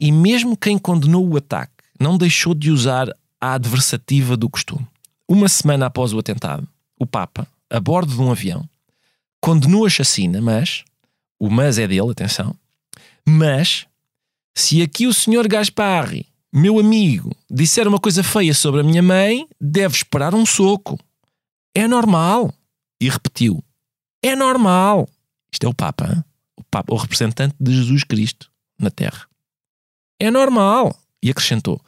E 0.00 0.10
mesmo 0.10 0.56
quem 0.56 0.78
condenou 0.78 1.28
o 1.28 1.36
ataque 1.36 1.72
não 2.00 2.16
deixou 2.16 2.54
de 2.54 2.70
usar 2.70 3.08
a 3.40 3.52
adversativa 3.52 4.36
do 4.36 4.48
costume. 4.48 4.86
Uma 5.28 5.48
semana 5.48 5.86
após 5.86 6.12
o 6.12 6.18
atentado, 6.18 6.66
o 6.98 7.06
Papa, 7.06 7.46
a 7.68 7.80
bordo 7.80 8.14
de 8.14 8.20
um 8.20 8.30
avião, 8.30 8.68
condenou 9.40 9.86
a 9.86 9.90
chacina, 9.90 10.40
mas, 10.40 10.84
o 11.38 11.50
mas 11.50 11.78
é 11.78 11.86
dele, 11.86 12.10
atenção, 12.10 12.54
mas, 13.26 13.86
se 14.54 14.82
aqui 14.82 15.06
o 15.06 15.14
senhor 15.14 15.48
Gasparri, 15.48 16.26
meu 16.52 16.78
amigo, 16.78 17.36
disser 17.50 17.86
uma 17.86 17.98
coisa 17.98 18.22
feia 18.22 18.54
sobre 18.54 18.80
a 18.80 18.84
minha 18.84 19.02
mãe, 19.02 19.46
deve 19.60 19.94
esperar 19.94 20.34
um 20.34 20.46
soco. 20.46 20.98
É 21.74 21.86
normal. 21.86 22.54
E 23.00 23.10
repetiu: 23.10 23.62
É 24.22 24.34
normal. 24.34 25.06
Isto 25.52 25.66
é 25.66 25.68
o 25.68 25.74
Papa. 25.74 26.24
O 26.56 26.64
Papa, 26.64 26.94
o 26.94 26.96
representante 26.96 27.54
de 27.60 27.74
Jesus 27.74 28.04
Cristo 28.04 28.50
na 28.78 28.90
Terra. 28.90 29.26
É 30.18 30.30
normal. 30.30 30.96
E 31.22 31.28
acrescentou: 31.28 31.80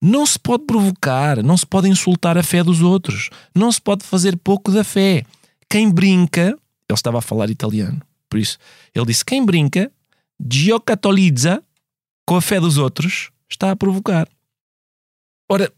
não 0.00 0.24
se 0.26 0.38
pode 0.38 0.64
provocar, 0.64 1.42
não 1.42 1.56
se 1.56 1.66
pode 1.66 1.88
insultar 1.88 2.36
a 2.36 2.42
fé 2.42 2.62
dos 2.62 2.80
outros, 2.80 3.30
não 3.54 3.72
se 3.72 3.80
pode 3.80 4.04
fazer 4.04 4.36
pouco 4.36 4.70
da 4.70 4.84
fé. 4.84 5.24
Quem 5.68 5.90
brinca, 5.90 6.56
ele 6.88 6.96
estava 6.96 7.18
a 7.18 7.22
falar 7.22 7.50
italiano, 7.50 8.00
por 8.28 8.38
isso, 8.38 8.58
ele 8.94 9.06
disse: 9.06 9.24
quem 9.24 9.44
brinca, 9.44 9.90
geocatoliza 10.50 11.62
com 12.26 12.36
a 12.36 12.42
fé 12.42 12.60
dos 12.60 12.76
outros, 12.76 13.30
está 13.48 13.70
a 13.70 13.76
provocar. 13.76 14.28
Ora, 15.48 15.72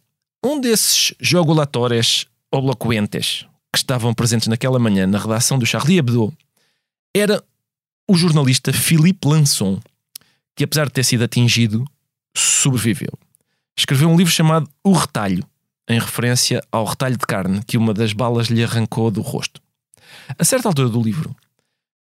um 0.45 0.61
desses 0.61 1.15
jogulatores 1.21 2.27
obloquentes 2.51 3.47
que 3.73 3.79
estavam 3.79 4.15
presentes 4.15 4.49
naquela 4.49 4.79
manhã 4.79 5.07
na 5.07 5.19
redação 5.19 5.59
do 5.59 5.67
Charlie 5.67 5.99
Hebdo 5.99 6.33
era 7.15 7.45
o 8.09 8.17
jornalista 8.17 8.73
Philippe 8.73 9.29
Lançon, 9.29 9.79
que 10.57 10.65
apesar 10.65 10.87
de 10.87 10.93
ter 10.93 11.05
sido 11.05 11.25
atingido, 11.25 11.85
sobreviveu. 12.35 13.13
Escreveu 13.79 14.09
um 14.09 14.17
livro 14.17 14.33
chamado 14.33 14.71
O 14.83 14.93
Retalho, 14.93 15.45
em 15.89 15.99
referência 15.99 16.63
ao 16.73 16.85
retalho 16.85 17.17
de 17.17 17.27
carne 17.27 17.63
que 17.65 17.77
uma 17.77 17.93
das 17.93 18.13
balas 18.13 18.49
lhe 18.49 18.65
arrancou 18.65 19.11
do 19.11 19.21
rosto. 19.21 19.61
A 20.39 20.45
certa 20.45 20.69
altura 20.69 20.89
do 20.89 21.03
livro, 21.03 21.35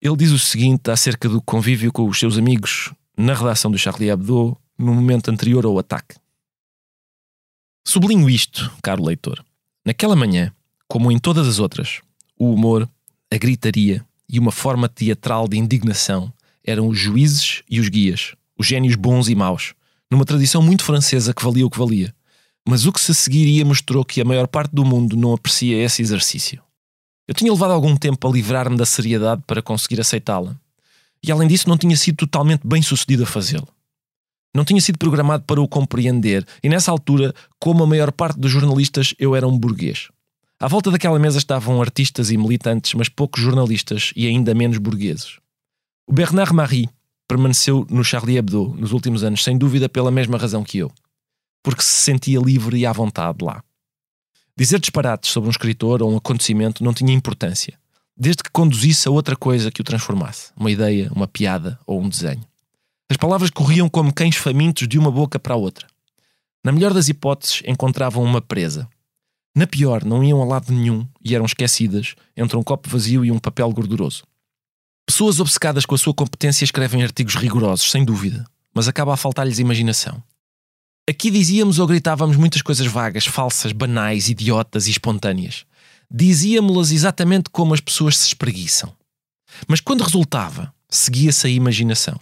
ele 0.00 0.16
diz 0.16 0.30
o 0.30 0.38
seguinte 0.38 0.90
acerca 0.90 1.28
do 1.28 1.40
convívio 1.40 1.92
com 1.92 2.08
os 2.08 2.18
seus 2.18 2.36
amigos 2.36 2.92
na 3.16 3.34
redação 3.34 3.70
do 3.70 3.78
Charlie 3.78 4.10
Hebdo 4.10 4.56
no 4.78 4.94
momento 4.94 5.30
anterior 5.30 5.64
ao 5.64 5.78
ataque. 5.78 6.16
Sublinho 7.86 8.28
isto, 8.28 8.70
caro 8.82 9.04
leitor. 9.04 9.44
Naquela 9.84 10.16
manhã, 10.16 10.52
como 10.88 11.10
em 11.10 11.18
todas 11.18 11.46
as 11.46 11.58
outras, 11.58 12.00
o 12.38 12.52
humor, 12.52 12.88
a 13.30 13.36
gritaria 13.36 14.04
e 14.28 14.38
uma 14.38 14.52
forma 14.52 14.88
teatral 14.88 15.48
de 15.48 15.56
indignação 15.56 16.32
eram 16.64 16.88
os 16.88 16.98
juízes 16.98 17.62
e 17.68 17.80
os 17.80 17.88
guias, 17.88 18.34
os 18.58 18.66
génios 18.66 18.94
bons 18.94 19.28
e 19.28 19.34
maus, 19.34 19.74
numa 20.10 20.24
tradição 20.24 20.62
muito 20.62 20.84
francesa 20.84 21.34
que 21.34 21.44
valia 21.44 21.66
o 21.66 21.70
que 21.70 21.78
valia. 21.78 22.14
Mas 22.68 22.86
o 22.86 22.92
que 22.92 23.00
se 23.00 23.14
seguiria 23.14 23.64
mostrou 23.64 24.04
que 24.04 24.20
a 24.20 24.24
maior 24.24 24.46
parte 24.46 24.72
do 24.72 24.84
mundo 24.84 25.16
não 25.16 25.32
aprecia 25.32 25.82
esse 25.82 26.02
exercício. 26.02 26.62
Eu 27.26 27.34
tinha 27.34 27.52
levado 27.52 27.72
algum 27.72 27.96
tempo 27.96 28.26
a 28.26 28.30
livrar-me 28.30 28.76
da 28.76 28.84
seriedade 28.84 29.42
para 29.46 29.62
conseguir 29.62 30.00
aceitá-la. 30.00 30.56
E 31.22 31.30
além 31.30 31.46
disso, 31.46 31.68
não 31.68 31.78
tinha 31.78 31.96
sido 31.96 32.16
totalmente 32.16 32.66
bem 32.66 32.82
sucedido 32.82 33.22
a 33.22 33.26
fazê-lo. 33.26 33.68
Não 34.54 34.64
tinha 34.64 34.80
sido 34.80 34.98
programado 34.98 35.44
para 35.44 35.60
o 35.60 35.68
compreender, 35.68 36.46
e 36.62 36.68
nessa 36.68 36.90
altura, 36.90 37.34
como 37.58 37.82
a 37.82 37.86
maior 37.86 38.12
parte 38.12 38.38
dos 38.38 38.50
jornalistas, 38.50 39.14
eu 39.18 39.34
era 39.34 39.46
um 39.46 39.56
burguês. 39.56 40.08
À 40.60 40.68
volta 40.68 40.90
daquela 40.90 41.18
mesa 41.18 41.38
estavam 41.38 41.80
artistas 41.80 42.30
e 42.30 42.36
militantes, 42.36 42.94
mas 42.94 43.08
poucos 43.08 43.42
jornalistas 43.42 44.12
e 44.14 44.26
ainda 44.26 44.54
menos 44.54 44.78
burgueses. 44.78 45.38
O 46.06 46.12
Bernard 46.12 46.52
Marie 46.52 46.88
permaneceu 47.26 47.86
no 47.88 48.04
Charlie 48.04 48.36
Hebdo 48.36 48.74
nos 48.78 48.92
últimos 48.92 49.24
anos, 49.24 49.42
sem 49.42 49.56
dúvida 49.56 49.88
pela 49.88 50.10
mesma 50.10 50.36
razão 50.36 50.62
que 50.62 50.78
eu. 50.78 50.92
Porque 51.62 51.82
se 51.82 52.02
sentia 52.02 52.38
livre 52.38 52.76
e 52.76 52.84
à 52.84 52.92
vontade 52.92 53.42
lá. 53.42 53.62
Dizer 54.56 54.78
disparates 54.78 55.30
sobre 55.30 55.48
um 55.48 55.50
escritor 55.50 56.02
ou 56.02 56.12
um 56.12 56.16
acontecimento 56.16 56.84
não 56.84 56.92
tinha 56.92 57.12
importância, 57.12 57.78
desde 58.16 58.42
que 58.42 58.50
conduzisse 58.50 59.08
a 59.08 59.10
outra 59.10 59.34
coisa 59.34 59.70
que 59.70 59.80
o 59.80 59.84
transformasse 59.84 60.52
uma 60.56 60.70
ideia, 60.70 61.10
uma 61.14 61.26
piada 61.26 61.78
ou 61.86 62.00
um 62.00 62.08
desenho. 62.08 62.44
As 63.10 63.16
palavras 63.16 63.50
corriam 63.50 63.88
como 63.88 64.12
cães 64.12 64.36
famintos 64.36 64.86
de 64.86 64.98
uma 64.98 65.10
boca 65.10 65.38
para 65.38 65.54
a 65.54 65.56
outra. 65.56 65.86
Na 66.64 66.70
melhor 66.70 66.94
das 66.94 67.08
hipóteses, 67.08 67.62
encontravam 67.66 68.22
uma 68.22 68.40
presa. 68.40 68.88
Na 69.54 69.66
pior, 69.66 70.04
não 70.04 70.22
iam 70.22 70.40
a 70.40 70.44
lado 70.44 70.72
nenhum 70.72 71.06
e 71.22 71.34
eram 71.34 71.44
esquecidas 71.44 72.14
entre 72.36 72.56
um 72.56 72.62
copo 72.62 72.88
vazio 72.88 73.24
e 73.24 73.30
um 73.30 73.38
papel 73.38 73.70
gorduroso. 73.70 74.22
Pessoas 75.06 75.40
obcecadas 75.40 75.84
com 75.84 75.94
a 75.94 75.98
sua 75.98 76.14
competência 76.14 76.64
escrevem 76.64 77.02
artigos 77.02 77.34
rigorosos, 77.34 77.90
sem 77.90 78.04
dúvida, 78.04 78.46
mas 78.74 78.86
acaba 78.86 79.12
a 79.12 79.16
faltar-lhes 79.16 79.58
imaginação. 79.58 80.22
Aqui 81.08 81.32
dizíamos 81.32 81.80
ou 81.80 81.86
gritávamos 81.86 82.36
muitas 82.36 82.62
coisas 82.62 82.86
vagas, 82.86 83.26
falsas, 83.26 83.72
banais, 83.72 84.28
idiotas 84.28 84.86
e 84.86 84.92
espontâneas. 84.92 85.64
Dizíamos-las 86.08 86.92
exatamente 86.92 87.50
como 87.50 87.74
as 87.74 87.80
pessoas 87.80 88.16
se 88.16 88.28
espreguiçam. 88.28 88.94
Mas 89.66 89.80
quando 89.80 90.04
resultava, 90.04 90.72
seguia-se 90.88 91.46
a 91.48 91.50
imaginação. 91.50 92.20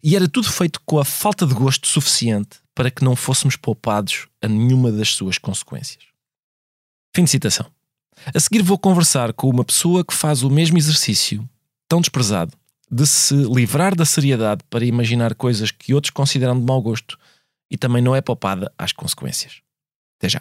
E 0.00 0.14
era 0.14 0.28
tudo 0.28 0.48
feito 0.48 0.80
com 0.86 1.00
a 1.00 1.04
falta 1.04 1.44
de 1.44 1.54
gosto 1.54 1.88
suficiente 1.88 2.58
para 2.72 2.88
que 2.88 3.04
não 3.04 3.16
fôssemos 3.16 3.56
poupados 3.56 4.28
a 4.40 4.46
nenhuma 4.46 4.92
das 4.92 5.08
suas 5.10 5.36
consequências. 5.36 6.04
Fim 7.12 7.24
de 7.24 7.30
citação. 7.30 7.66
A 8.32 8.38
seguir 8.38 8.62
vou 8.62 8.78
conversar 8.78 9.32
com 9.32 9.50
uma 9.50 9.64
pessoa 9.64 10.04
que 10.04 10.14
faz 10.14 10.44
o 10.44 10.50
mesmo 10.50 10.78
exercício, 10.78 11.48
tão 11.88 12.00
desprezado, 12.00 12.56
de 12.88 13.06
se 13.08 13.34
livrar 13.34 13.96
da 13.96 14.04
seriedade 14.04 14.62
para 14.70 14.84
imaginar 14.84 15.34
coisas 15.34 15.72
que 15.72 15.92
outros 15.92 16.12
consideram 16.12 16.58
de 16.58 16.64
mau 16.64 16.80
gosto 16.80 17.18
e 17.70 17.76
também 17.76 18.02
não 18.02 18.14
é 18.14 18.20
poupada 18.20 18.72
às 18.78 18.92
consequências. 18.92 19.60
Até 20.18 20.28
já. 20.28 20.40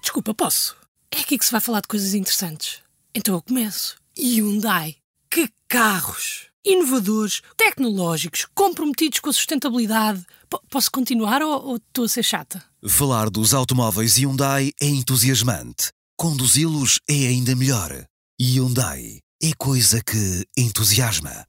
Desculpa, 0.00 0.34
posso? 0.34 0.76
É 1.10 1.20
aqui 1.20 1.38
que 1.38 1.44
se 1.44 1.52
vai 1.52 1.60
falar 1.60 1.80
de 1.80 1.88
coisas 1.88 2.14
interessantes. 2.14 2.82
Então 3.14 3.34
eu 3.34 3.42
começo. 3.42 3.96
Hyundai. 4.18 4.96
Que 5.30 5.48
carros! 5.68 6.48
Inovadores, 6.64 7.42
tecnológicos, 7.56 8.46
comprometidos 8.54 9.18
com 9.18 9.30
a 9.30 9.32
sustentabilidade. 9.32 10.24
P 10.48 10.58
posso 10.70 10.90
continuar 10.90 11.42
ou, 11.42 11.66
ou 11.66 11.76
estou 11.76 12.04
a 12.04 12.08
ser 12.08 12.22
chata? 12.22 12.62
Falar 12.88 13.30
dos 13.30 13.52
automóveis 13.52 14.16
Hyundai 14.16 14.72
é 14.80 14.86
entusiasmante. 14.86 15.90
Conduzi-los 16.16 17.00
é 17.08 17.26
ainda 17.26 17.56
melhor. 17.56 18.04
Hyundai 18.40 19.18
é 19.42 19.52
coisa 19.58 20.02
que 20.04 20.46
entusiasma. 20.56 21.46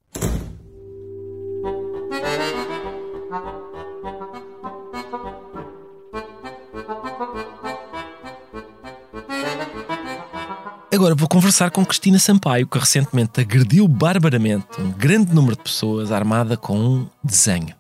Agora 10.94 11.16
vou 11.16 11.28
conversar 11.28 11.72
com 11.72 11.84
Cristina 11.84 12.20
Sampaio, 12.20 12.68
que 12.68 12.78
recentemente 12.78 13.42
agrediu 13.42 13.88
barbaramente 13.88 14.80
um 14.80 14.92
grande 14.92 15.34
número 15.34 15.56
de 15.56 15.64
pessoas 15.64 16.12
armada 16.12 16.56
com 16.56 16.78
um 16.78 17.10
desenho. 17.24 17.76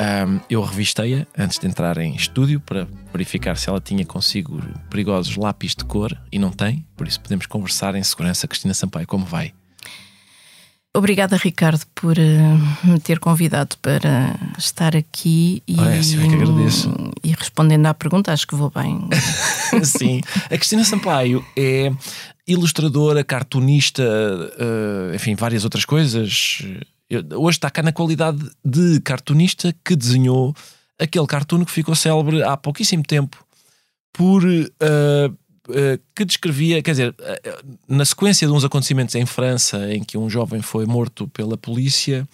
Um, 0.00 0.40
eu 0.48 0.62
revistei-a 0.62 1.26
antes 1.36 1.58
de 1.58 1.66
entrar 1.66 1.98
em 1.98 2.14
estúdio 2.14 2.58
para 2.58 2.88
verificar 3.12 3.58
se 3.58 3.68
ela 3.68 3.78
tinha 3.78 4.06
consigo 4.06 4.58
perigosos 4.88 5.36
lápis 5.36 5.74
de 5.74 5.84
cor 5.84 6.18
e 6.32 6.38
não 6.38 6.50
tem, 6.50 6.82
por 6.96 7.06
isso 7.06 7.20
podemos 7.20 7.44
conversar 7.44 7.94
em 7.94 8.02
segurança. 8.02 8.48
Cristina 8.48 8.72
Sampaio, 8.72 9.06
como 9.06 9.26
vai? 9.26 9.52
Obrigada, 10.96 11.36
Ricardo, 11.36 11.84
por 11.94 12.16
uh, 12.16 12.86
me 12.86 12.98
ter 12.98 13.18
convidado 13.18 13.76
para 13.82 14.34
estar 14.56 14.96
aqui 14.96 15.62
e, 15.68 15.74
é, 15.78 16.00
que 16.00 16.34
agradeço. 16.34 16.90
e 17.22 17.32
respondendo 17.32 17.84
à 17.84 17.92
pergunta, 17.92 18.32
acho 18.32 18.46
que 18.46 18.54
vou 18.54 18.72
bem. 18.74 19.06
Sim, 19.84 20.22
a 20.46 20.56
Cristina 20.56 20.84
Sampaio 20.84 21.44
é 21.54 21.92
ilustradora, 22.48 23.22
cartunista, 23.22 24.02
uh, 24.02 25.14
enfim, 25.14 25.34
várias 25.34 25.64
outras 25.64 25.84
coisas. 25.84 26.62
Eu, 27.10 27.22
hoje 27.34 27.58
está 27.58 27.68
cá 27.68 27.82
na 27.82 27.92
qualidade 27.92 28.38
de 28.64 28.98
cartunista 29.02 29.76
que 29.84 29.94
desenhou 29.94 30.56
aquele 30.98 31.26
cartoon 31.26 31.66
que 31.66 31.72
ficou 31.72 31.94
célebre 31.94 32.42
há 32.42 32.56
pouquíssimo 32.56 33.02
tempo 33.02 33.36
por 34.14 34.42
uh, 34.42 35.36
que 36.14 36.24
descrevia, 36.24 36.82
quer 36.82 36.92
dizer, 36.92 37.14
na 37.88 38.04
sequência 38.04 38.46
de 38.46 38.52
uns 38.52 38.64
acontecimentos 38.64 39.14
em 39.14 39.26
França 39.26 39.92
em 39.92 40.02
que 40.02 40.16
um 40.16 40.30
jovem 40.30 40.62
foi 40.62 40.86
morto 40.86 41.26
pela 41.28 41.56
polícia, 41.56 42.26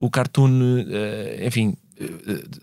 o 0.00 0.10
cartoon, 0.10 0.50
enfim, 1.44 1.76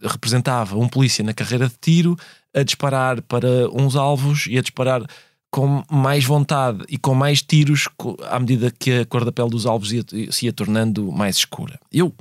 representava 0.03 0.77
um 0.77 0.87
polícia 0.87 1.23
na 1.23 1.33
carreira 1.33 1.67
de 1.67 1.75
tiro 1.79 2.17
a 2.53 2.63
disparar 2.63 3.21
para 3.21 3.69
uns 3.71 3.95
alvos 3.95 4.45
e 4.47 4.57
a 4.57 4.61
disparar 4.61 5.03
com 5.51 5.83
mais 5.91 6.23
vontade 6.23 6.83
e 6.87 6.97
com 6.97 7.13
mais 7.13 7.41
tiros 7.41 7.89
à 8.29 8.39
medida 8.39 8.71
que 8.71 8.99
a 8.99 9.05
cor 9.05 9.25
da 9.25 9.31
pele 9.33 9.49
dos 9.49 9.65
alvos 9.65 9.91
ia, 9.91 10.03
se 10.31 10.45
ia 10.45 10.53
tornando 10.53 11.11
mais 11.11 11.35
escura. 11.37 11.77
Eu, 11.91 12.13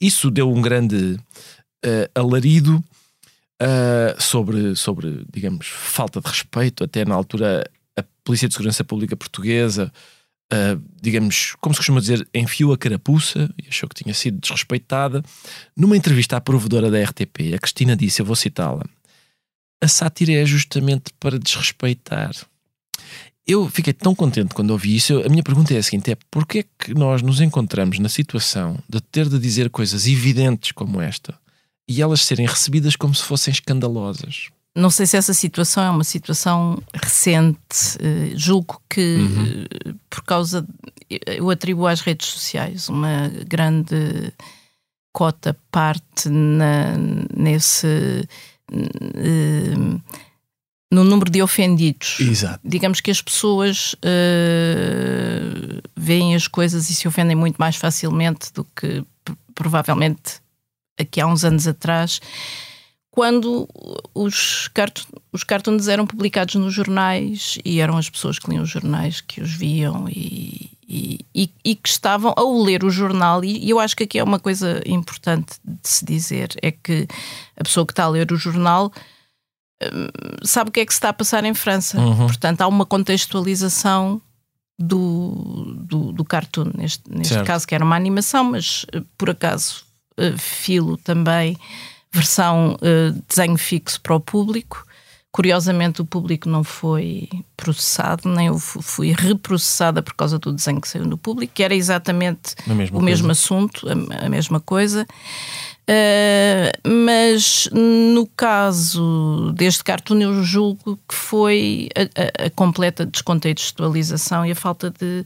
isso 0.00 0.30
deu 0.30 0.52
um 0.52 0.62
grande 0.62 1.18
uh, 1.84 2.08
alarido 2.14 2.82
uh, 3.62 4.20
sobre, 4.20 4.74
sobre, 4.74 5.24
digamos, 5.32 5.66
falta 5.66 6.20
de 6.20 6.28
respeito. 6.28 6.84
Até 6.84 7.04
na 7.04 7.14
altura, 7.14 7.68
a 7.96 8.04
Polícia 8.24 8.48
de 8.48 8.54
Segurança 8.54 8.84
Pública 8.84 9.16
Portuguesa, 9.16 9.92
uh, 10.52 10.82
digamos, 11.00 11.54
como 11.60 11.74
se 11.74 11.78
costuma 11.78 12.00
dizer, 12.00 12.26
enfiou 12.34 12.72
a 12.72 12.78
carapuça 12.78 13.52
e 13.62 13.68
achou 13.68 13.88
que 13.88 14.02
tinha 14.02 14.14
sido 14.14 14.38
desrespeitada. 14.40 15.22
Numa 15.76 15.96
entrevista 15.96 16.36
à 16.36 16.40
provedora 16.40 16.90
da 16.90 17.02
RTP, 17.02 17.54
a 17.54 17.58
Cristina 17.58 17.96
disse: 17.96 18.20
Eu 18.20 18.26
vou 18.26 18.36
citá-la. 18.36 18.84
A 19.82 19.88
sátira 19.88 20.32
é 20.32 20.46
justamente 20.46 21.12
para 21.18 21.38
desrespeitar 21.38 22.32
eu 23.46 23.68
fiquei 23.68 23.92
tão 23.92 24.12
contente 24.12 24.52
quando 24.52 24.70
ouvi 24.70 24.96
isso. 24.96 25.22
A 25.24 25.28
minha 25.28 25.42
pergunta 25.42 25.72
é 25.72 25.78
a 25.78 25.82
seguinte: 25.82 26.10
é 26.10 26.16
porquê 26.30 26.58
é 26.58 26.84
que 26.84 26.94
nós 26.94 27.22
nos 27.22 27.40
encontramos 27.40 27.98
na 28.00 28.08
situação 28.08 28.76
de 28.88 29.00
ter 29.00 29.28
de 29.28 29.38
dizer 29.38 29.70
coisas 29.70 30.06
evidentes 30.06 30.72
como 30.72 31.00
esta 31.00 31.32
e 31.88 32.02
elas 32.02 32.24
serem 32.24 32.46
recebidas 32.46 32.96
como 32.96 33.14
se 33.14 33.22
fossem 33.22 33.52
escandalosas? 33.52 34.48
Não 34.76 34.90
sei 34.90 35.06
se 35.06 35.16
essa 35.16 35.32
situação 35.32 35.82
é 35.82 35.90
uma 35.90 36.04
situação 36.04 36.82
recente. 36.92 37.96
Uh, 37.98 38.36
julgo 38.36 38.80
que, 38.90 39.16
uhum. 39.16 39.64
uh, 39.64 39.98
por 40.10 40.22
causa. 40.22 40.66
eu 41.08 41.48
atribuo 41.48 41.86
às 41.86 42.02
redes 42.02 42.26
sociais 42.26 42.90
uma 42.90 43.28
grande 43.46 44.32
cota 45.14 45.56
parte 45.70 46.28
na, 46.28 46.94
nesse. 47.34 48.28
Uh, 48.70 50.02
no 50.92 51.04
número 51.04 51.30
de 51.30 51.42
ofendidos. 51.42 52.20
Exato. 52.20 52.60
Digamos 52.62 53.00
que 53.00 53.10
as 53.10 53.20
pessoas 53.20 53.94
uh, 53.94 55.82
veem 55.96 56.34
as 56.34 56.46
coisas 56.46 56.90
e 56.90 56.94
se 56.94 57.08
ofendem 57.08 57.34
muito 57.34 57.56
mais 57.56 57.76
facilmente 57.76 58.52
do 58.52 58.64
que 58.64 59.04
provavelmente 59.54 60.40
aqui 60.98 61.20
há 61.20 61.26
uns 61.26 61.44
anos 61.44 61.66
atrás, 61.66 62.20
quando 63.16 63.66
os, 64.14 64.68
cart 64.68 65.04
os 65.32 65.42
cartoons 65.42 65.88
eram 65.88 66.06
publicados 66.06 66.54
nos 66.56 66.74
jornais 66.74 67.58
e 67.64 67.80
eram 67.80 67.96
as 67.96 68.10
pessoas 68.10 68.38
que 68.38 68.50
liam 68.50 68.62
os 68.62 68.68
jornais 68.68 69.22
que 69.22 69.40
os 69.40 69.52
viam 69.52 70.06
e, 70.06 70.70
e, 70.86 71.24
e, 71.34 71.50
e 71.64 71.74
que 71.74 71.88
estavam 71.88 72.34
a 72.36 72.42
ler 72.62 72.84
o 72.84 72.90
jornal. 72.90 73.42
E, 73.42 73.70
eu 73.70 73.80
acho 73.80 73.96
que 73.96 74.04
aqui 74.04 74.18
é 74.18 74.22
uma 74.22 74.38
coisa 74.38 74.82
importante 74.84 75.54
de 75.64 75.88
se 75.88 76.04
dizer: 76.04 76.54
é 76.60 76.70
que 76.70 77.08
a 77.56 77.64
pessoa 77.64 77.86
que 77.86 77.92
está 77.92 78.04
a 78.04 78.08
ler 78.08 78.30
o 78.30 78.36
jornal 78.36 78.92
hum, 79.82 80.08
sabe 80.44 80.68
o 80.68 80.72
que 80.72 80.80
é 80.80 80.84
que 80.84 80.92
se 80.92 80.98
está 80.98 81.08
a 81.08 81.14
passar 81.14 81.42
em 81.42 81.54
França. 81.54 81.98
Uhum. 81.98 82.26
Portanto, 82.26 82.60
há 82.60 82.66
uma 82.66 82.84
contextualização 82.84 84.20
do, 84.78 85.74
do, 85.78 86.12
do 86.12 86.22
cartoon, 86.22 86.70
neste, 86.76 87.02
neste 87.10 87.42
caso, 87.44 87.66
que 87.66 87.74
era 87.74 87.82
uma 87.82 87.96
animação, 87.96 88.44
mas 88.44 88.84
eh, 88.92 89.02
por 89.16 89.30
acaso 89.30 89.85
uh, 90.18 90.38
filo 90.38 90.96
também 90.96 91.56
versão 92.12 92.76
uh, 92.76 93.22
desenho 93.28 93.58
fixo 93.58 94.00
para 94.00 94.14
o 94.14 94.20
público. 94.20 94.84
Curiosamente, 95.30 96.00
o 96.00 96.04
público 96.06 96.48
não 96.48 96.64
foi 96.64 97.28
processado, 97.54 98.26
nem 98.26 98.46
eu 98.46 98.58
fui 98.58 99.12
reprocessada 99.12 100.02
por 100.02 100.14
causa 100.14 100.38
do 100.38 100.50
desenho 100.50 100.80
que 100.80 100.88
saiu 100.88 101.04
no 101.04 101.18
público, 101.18 101.52
que 101.54 101.62
era 101.62 101.74
exatamente 101.74 102.54
o 102.66 102.74
coisa. 102.74 103.00
mesmo 103.02 103.30
assunto, 103.30 103.86
a, 103.86 104.24
a 104.24 104.28
mesma 104.30 104.60
coisa. 104.60 105.06
Uh, 105.88 106.88
mas 107.04 107.68
no 107.70 108.26
caso 108.34 109.52
deste 109.54 109.84
cartoon, 109.84 110.20
eu 110.22 110.42
julgo 110.42 110.98
que 111.06 111.14
foi 111.14 111.90
a, 111.94 112.44
a, 112.44 112.46
a 112.46 112.50
completa 112.50 113.04
descontextualização 113.04 114.46
e 114.46 114.52
a 114.52 114.56
falta 114.56 114.90
de, 114.90 115.24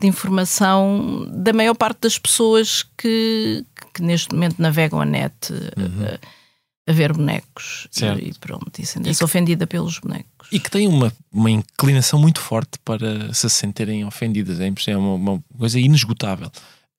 de, 0.00 0.06
informação 0.06 1.26
da 1.30 1.52
maior 1.52 1.74
parte 1.74 2.00
das 2.02 2.18
pessoas 2.18 2.84
que, 2.96 3.64
que 3.94 4.02
neste 4.02 4.32
momento 4.34 4.60
navegam 4.60 5.00
a 5.00 5.04
net 5.04 5.34
uhum. 5.52 6.06
a, 6.06 6.90
a, 6.90 6.92
ver 6.92 7.12
bonecos 7.12 7.88
certo. 7.90 8.22
e 8.22 8.32
pronto, 8.34 8.72
e 8.78 8.86
sentem-se 8.86 9.24
ofendida 9.24 9.66
pelos 9.66 9.98
bonecos. 9.98 10.48
E 10.52 10.60
que 10.60 10.70
têm 10.70 10.86
uma, 10.86 11.12
uma 11.32 11.50
inclinação 11.50 12.20
muito 12.20 12.40
forte 12.40 12.78
para 12.84 13.32
se 13.32 13.48
sentirem 13.50 14.04
ofendidas, 14.04 14.60
é, 14.60 14.72
é 14.88 14.96
uma, 14.96 15.14
uma 15.14 15.44
coisa 15.58 15.78
inesgotável. 15.78 16.50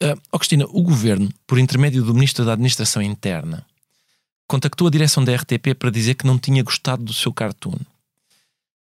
Uh, 0.01 0.19
oh 0.31 0.37
Cristina, 0.37 0.65
o 0.69 0.83
governo, 0.83 1.29
por 1.47 1.57
intermédio 1.57 2.03
do 2.03 2.13
Ministro 2.13 2.45
da 2.45 2.53
Administração 2.53 3.01
Interna, 3.01 3.65
contactou 4.47 4.87
a 4.87 4.91
direção 4.91 5.23
da 5.23 5.35
RTP 5.35 5.75
para 5.77 5.89
dizer 5.89 6.15
que 6.15 6.25
não 6.25 6.37
tinha 6.37 6.63
gostado 6.63 7.03
do 7.03 7.13
seu 7.13 7.33
cartoon. 7.33 7.77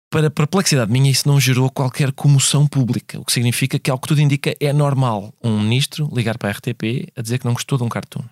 Para 0.10 0.30
perplexidade 0.30 0.92
minha, 0.92 1.12
isso 1.12 1.28
não 1.28 1.40
gerou 1.40 1.70
qualquer 1.70 2.14
comoção 2.14 2.66
pública, 2.66 3.20
o 3.20 3.26
que 3.26 3.32
significa 3.32 3.78
que, 3.78 3.92
ao 3.92 4.00
que 4.00 4.08
tudo 4.08 4.22
indica, 4.22 4.56
é 4.60 4.72
normal 4.72 5.34
um 5.44 5.60
ministro 5.60 6.10
ligar 6.14 6.38
para 6.38 6.50
a 6.50 6.52
RTP 6.54 7.12
a 7.16 7.22
dizer 7.22 7.40
que 7.40 7.46
não 7.46 7.54
gostou 7.54 7.78
de 7.78 7.84
um 7.84 7.90
cartoon. 7.90 8.24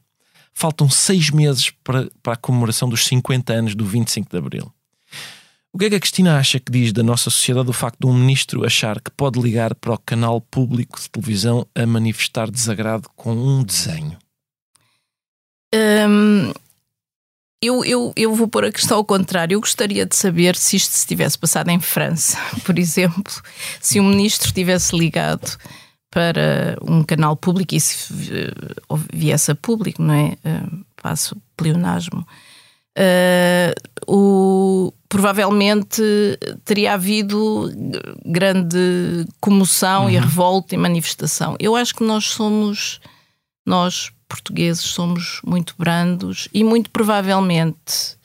Faltam 0.53 0.89
seis 0.89 1.29
meses 1.29 1.71
para, 1.83 2.09
para 2.23 2.33
a 2.33 2.37
comemoração 2.37 2.87
dos 2.87 3.05
50 3.05 3.51
anos 3.51 3.75
do 3.75 3.85
25 3.85 4.29
de 4.29 4.37
Abril. 4.37 4.73
O 5.73 5.77
que 5.77 5.83
é 5.83 5.89
que 5.89 5.95
a 5.95 5.99
Cristina 5.99 6.37
acha 6.37 6.57
que 6.57 6.71
diz 6.71 6.93
da 6.93 7.03
nossa 7.03 7.29
sociedade 7.29 7.69
o 7.69 7.73
facto 7.73 7.99
de 7.99 8.07
um 8.07 8.13
ministro 8.13 8.65
achar 8.65 9.01
que 9.01 9.11
pode 9.11 9.37
ligar 9.41 9.75
para 9.75 9.93
o 9.93 9.97
canal 9.97 10.39
público 10.39 10.97
de 10.97 11.09
televisão 11.09 11.67
a 11.75 11.85
manifestar 11.85 12.49
desagrado 12.49 13.09
com 13.17 13.33
um 13.33 13.61
desenho? 13.61 14.17
Hum, 15.73 16.53
eu, 17.65 17.83
eu, 17.85 18.13
eu 18.15 18.33
vou 18.33 18.47
pôr 18.47 18.65
a 18.65 18.71
questão 18.71 18.97
ao 18.97 19.05
contrário. 19.05 19.55
Eu 19.55 19.59
gostaria 19.59 20.05
de 20.05 20.15
saber 20.15 20.55
se 20.55 20.75
isto 20.75 20.91
se 20.91 21.07
tivesse 21.07 21.37
passado 21.37 21.69
em 21.69 21.79
França, 21.79 22.37
por 22.63 22.77
exemplo, 22.77 23.33
se 23.81 23.99
um 23.99 24.09
ministro 24.09 24.51
tivesse 24.51 24.95
ligado 24.95 25.57
para 26.09 26.77
um 26.81 27.03
canal 27.03 27.35
público 27.35 27.75
e 27.75 27.79
se 27.81 28.13
viesse 29.11 29.51
a 29.51 29.55
público, 29.55 30.01
não 30.01 30.13
é? 30.13 30.37
Uh, 30.45 30.85
passo 31.01 31.35
pleonasmo. 31.57 32.25
Uh, 32.97 33.75
o, 34.07 34.93
provavelmente 35.09 36.01
teria 36.63 36.93
havido 36.93 37.69
grande 38.25 39.25
comoção 39.41 40.03
uhum. 40.03 40.09
e 40.09 40.17
revolta 40.17 40.73
e 40.73 40.77
manifestação. 40.77 41.57
Eu 41.59 41.75
acho 41.75 41.93
que 41.93 42.03
nós 42.05 42.27
somos, 42.27 43.01
nós 43.65 44.11
portugueses 44.27 44.83
somos 44.83 45.39
muito 45.45 45.75
brandos 45.77 46.47
e 46.53 46.63
muito 46.63 46.89
provavelmente 46.89 48.17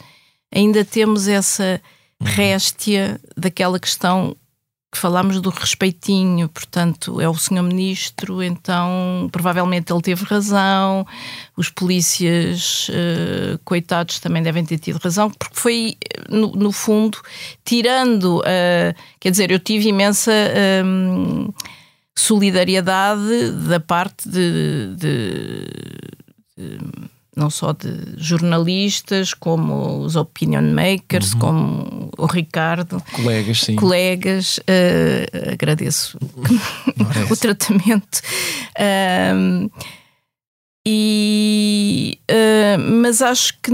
ainda 0.53 0.85
temos 0.85 1.29
essa 1.29 1.81
uhum. 2.21 2.27
réstia 2.27 3.21
daquela 3.37 3.79
questão 3.79 4.37
que 4.93 4.99
falámos 4.99 5.41
do 5.41 5.51
respeitinho, 5.51 6.49
portanto, 6.49 7.21
é 7.21 7.29
o 7.29 7.35
senhor 7.37 7.63
ministro, 7.63 8.43
então 8.43 9.29
provavelmente 9.31 9.93
ele 9.93 10.03
teve 10.03 10.25
razão, 10.25 11.07
os 11.57 11.71
polícias, 11.71 12.89
uh, 12.89 13.59
coitados, 13.65 14.19
também 14.19 14.43
devem 14.43 14.65
ter 14.65 14.79
tido 14.79 14.97
razão, 14.97 15.31
porque 15.31 15.55
foi, 15.55 15.97
no, 16.29 16.51
no 16.57 16.73
fundo, 16.73 17.19
tirando, 17.65 18.41
uh, 18.41 18.95
quer 19.21 19.31
dizer, 19.31 19.53
eu 19.53 19.61
tive 19.61 19.91
imensa. 19.91 20.33
Um, 20.85 21.53
solidariedade 22.21 23.51
da 23.69 23.81
parte 23.81 24.29
de, 24.29 24.95
de, 24.97 25.67
de, 26.57 26.79
não 27.37 27.49
só 27.49 27.73
de 27.73 28.15
jornalistas, 28.17 29.33
como 29.33 30.01
os 30.01 30.17
opinion 30.17 30.73
makers, 30.75 31.33
uhum. 31.33 31.39
como 31.39 32.11
o 32.19 32.27
Ricardo. 32.27 33.03
Colegas, 33.13 33.61
sim. 33.61 33.77
Colegas, 33.77 34.59
uh, 34.59 35.53
agradeço 35.53 36.19
o 37.31 37.37
tratamento. 37.37 38.21
Uh, 38.77 39.71
e, 40.87 42.19
uh, 42.31 42.81
mas 43.03 43.21
acho 43.21 43.55
que 43.63 43.73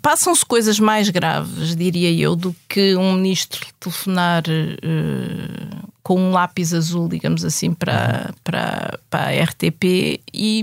passam-se 0.00 0.44
coisas 0.44 0.80
mais 0.80 1.08
graves, 1.08 1.76
diria 1.76 2.10
eu, 2.12 2.34
do 2.34 2.54
que 2.68 2.96
um 2.96 3.14
ministro 3.14 3.64
telefonar 3.78 4.42
uh, 4.48 5.91
com 6.02 6.18
um 6.18 6.32
lápis 6.32 6.74
azul, 6.74 7.08
digamos 7.08 7.44
assim, 7.44 7.72
para, 7.72 8.26
uhum. 8.28 8.34
para, 8.42 8.98
para 9.08 9.28
a 9.28 9.44
RTP 9.44 10.20
e, 10.32 10.62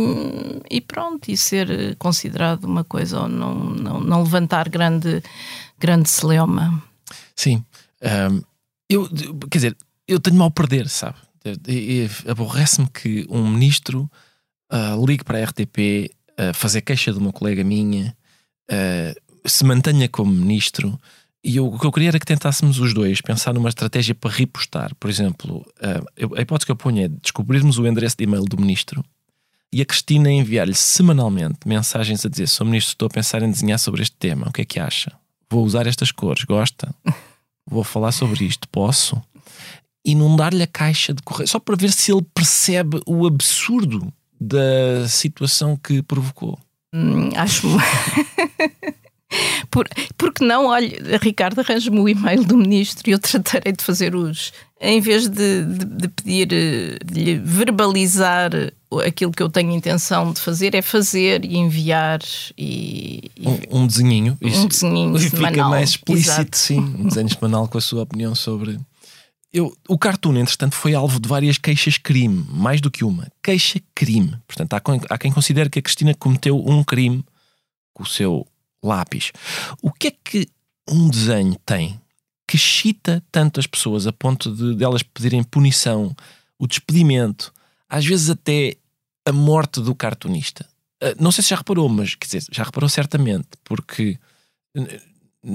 e 0.70 0.82
pronto, 0.82 1.30
e 1.30 1.38
ser 1.38 1.96
considerado 1.96 2.66
uma 2.66 2.84
coisa 2.84 3.22
ou 3.22 3.30
não, 3.30 3.56
não, 3.56 4.00
não 4.02 4.24
levantar 4.24 4.68
grande, 4.68 5.24
grande 5.80 6.10
celeuma. 6.10 6.84
Sim. 7.36 7.64
Um, 8.02 8.42
eu, 8.90 9.08
quer 9.50 9.58
dizer, 9.58 9.78
eu 10.08 10.20
tenho 10.20 10.36
mal 10.36 10.48
a 10.48 10.52
perder, 10.52 10.90
sabe? 10.90 11.16
Aborrece-me 12.28 12.90
que 12.90 13.26
um 13.30 13.48
ministro 13.48 14.10
uh, 14.72 15.06
ligue 15.06 15.24
para 15.24 15.38
a 15.38 15.44
RTP 15.46 16.12
uh, 16.32 16.54
fazer 16.54 16.82
queixa 16.82 17.14
de 17.14 17.20
uma 17.20 17.32
colega 17.32 17.64
minha, 17.64 18.16
uh, 18.70 19.48
se 19.48 19.64
mantenha 19.64 20.10
como 20.10 20.32
ministro. 20.32 21.00
E 21.44 21.56
eu, 21.56 21.68
o 21.68 21.80
que 21.80 21.86
eu 21.86 21.92
queria 21.92 22.10
era 22.10 22.20
que 22.20 22.26
tentássemos 22.26 22.80
os 22.80 22.94
dois 22.94 23.22
pensar 23.22 23.54
numa 23.54 23.70
estratégia 23.70 24.14
para 24.14 24.30
repostar. 24.30 24.94
Por 24.96 25.10
exemplo, 25.10 25.66
uh, 25.82 26.36
a 26.36 26.42
hipótese 26.42 26.66
que 26.66 26.72
eu 26.72 26.76
ponho 26.76 27.06
é 27.06 27.08
descobrirmos 27.08 27.78
o 27.78 27.88
endereço 27.88 28.18
de 28.18 28.26
e-mail 28.26 28.44
do 28.44 28.60
ministro 28.60 29.04
e 29.72 29.82
a 29.82 29.86
Cristina 29.86 30.32
enviar-lhe 30.32 30.74
semanalmente 30.74 31.60
mensagens 31.66 32.26
a 32.26 32.30
dizer: 32.30 32.48
Sou 32.48 32.66
ministro, 32.66 32.92
estou 32.92 33.06
a 33.08 33.10
pensar 33.10 33.42
em 33.42 33.52
desenhar 33.52 33.80
sobre 33.80 34.02
este 34.02 34.16
tema, 34.18 34.48
o 34.48 34.52
que 34.52 34.62
é 34.62 34.66
que 34.66 34.80
acha? 34.80 35.12
Vou 35.50 35.64
usar 35.64 35.88
estas 35.88 36.12
cores, 36.12 36.44
gosta? 36.44 36.94
Vou 37.66 37.84
falar 37.84 38.12
sobre 38.12 38.46
isto, 38.46 38.68
posso? 38.70 39.22
E 40.04 40.16
não 40.16 40.36
dar-lhe 40.36 40.64
a 40.64 40.68
caixa 40.68 41.14
de 41.14 41.22
correio, 41.22 41.48
só 41.48 41.60
para 41.60 41.76
ver 41.76 41.92
se 41.92 42.12
ele 42.12 42.26
percebe 42.34 43.00
o 43.06 43.28
absurdo 43.28 44.12
da 44.40 45.08
situação 45.08 45.76
que 45.76 46.02
provocou? 46.02 46.58
Hum, 46.94 47.30
acho. 47.36 47.68
Por, 49.70 49.88
porque 50.18 50.44
não, 50.44 50.66
olha, 50.66 51.18
Ricardo, 51.22 51.60
arranja-me 51.60 52.00
o 52.00 52.10
e-mail 52.10 52.44
do 52.44 52.58
ministro 52.58 53.08
e 53.08 53.14
eu 53.14 53.20
tratarei 53.20 53.74
de 53.74 53.84
fazer 53.84 54.16
os. 54.16 54.52
Em 54.82 55.02
vez 55.02 55.28
de, 55.28 55.66
de, 55.66 55.86
de 55.86 56.08
pedir, 56.08 56.48
de 56.48 57.24
lhe 57.24 57.38
verbalizar 57.38 58.52
aquilo 59.06 59.32
que 59.32 59.44
eu 59.44 59.50
tenho 59.50 59.72
intenção 59.72 60.32
de 60.32 60.40
fazer, 60.40 60.74
é 60.74 60.82
fazer 60.82 61.44
e 61.46 61.58
enviar 61.58 62.20
e. 62.58 63.30
e 63.36 63.48
um, 63.48 63.82
um 63.82 63.88
desenhinho. 63.88 64.38
Um 64.42 64.68
desenhinho 64.68 65.20
semanal. 65.20 65.52
Fica 65.52 65.70
mais 65.70 65.90
explícito, 65.92 66.32
Exato. 66.32 66.58
sim. 66.58 66.80
Um 66.80 67.08
desenho 67.08 67.30
semanal 67.30 67.68
com 67.68 67.78
a 67.78 67.82
sua 67.82 68.04
opinião 68.04 68.34
sobre 68.34 68.80
eu, 69.52 69.76
o 69.88 69.98
cartoon, 69.98 70.38
entretanto, 70.38 70.76
foi 70.76 70.94
alvo 70.94 71.20
de 71.20 71.28
várias 71.28 71.58
queixas-crime, 71.58 72.46
mais 72.52 72.80
do 72.82 72.92
que 72.92 73.04
uma. 73.04 73.28
Queixa-crime. 73.42 74.36
Portanto, 74.48 74.74
há, 74.74 74.82
há 75.10 75.18
quem 75.18 75.32
considere 75.32 75.70
que 75.70 75.80
a 75.80 75.82
Cristina 75.82 76.14
cometeu 76.14 76.64
um 76.64 76.84
crime 76.84 77.26
com 77.92 78.04
o 78.04 78.06
seu 78.06 78.46
lápis. 78.84 79.32
O 79.82 79.92
que 79.92 80.08
é 80.08 80.12
que 80.12 80.48
um 80.88 81.10
desenho 81.10 81.56
tem 81.66 82.00
que 82.48 82.56
excita 82.56 83.24
tantas 83.32 83.68
pessoas 83.68 84.08
a 84.08 84.12
ponto 84.12 84.52
de, 84.54 84.76
de 84.76 84.84
elas 84.84 85.04
pedirem 85.04 85.44
punição 85.44 86.16
o 86.58 86.68
despedimento, 86.68 87.54
às 87.88 88.06
vezes 88.06 88.30
até 88.30 88.76
a 89.26 89.32
morte 89.32 89.80
do 89.80 89.94
cartunista. 89.94 90.68
Uh, 91.02 91.16
não 91.22 91.32
sei 91.32 91.44
se 91.44 91.52
já 91.52 91.58
reparou, 91.58 91.88
mas 91.88 92.16
quer 92.16 92.26
dizer, 92.26 92.44
já 92.52 92.64
reparou 92.64 92.90
certamente, 92.90 93.48
porque 93.64 94.18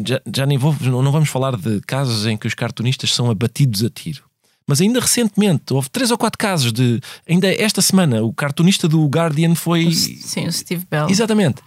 já, 0.07 0.21
já 0.35 0.47
nem 0.47 0.57
vou, 0.57 0.75
não 0.81 1.13
vamos 1.13 1.29
falar 1.29 1.57
de 1.57 1.81
casos 1.83 2.27
em 2.27 2.37
que 2.37 2.47
os 2.47 2.55
cartunistas 2.55 3.13
são 3.13 3.31
abatidos 3.31 3.85
a 3.85 3.91
tiro. 3.91 4.25
Mas 4.67 4.81
ainda 4.81 4.99
recentemente 4.99 5.75
houve 5.75 5.91
três 5.91 6.11
ou 6.11 6.17
quatro 6.17 6.39
casos 6.39 6.73
de. 6.73 6.99
Ainda 7.29 7.53
esta 7.53 7.83
semana, 7.83 8.23
o 8.23 8.33
cartunista 8.33 8.89
do 8.89 9.07
Guardian 9.07 9.55
foi. 9.55 9.93
Sim, 9.93 10.47
o 10.47 10.53
Steve 10.53 10.87
Bell. 10.91 11.11
Exatamente. 11.11 11.61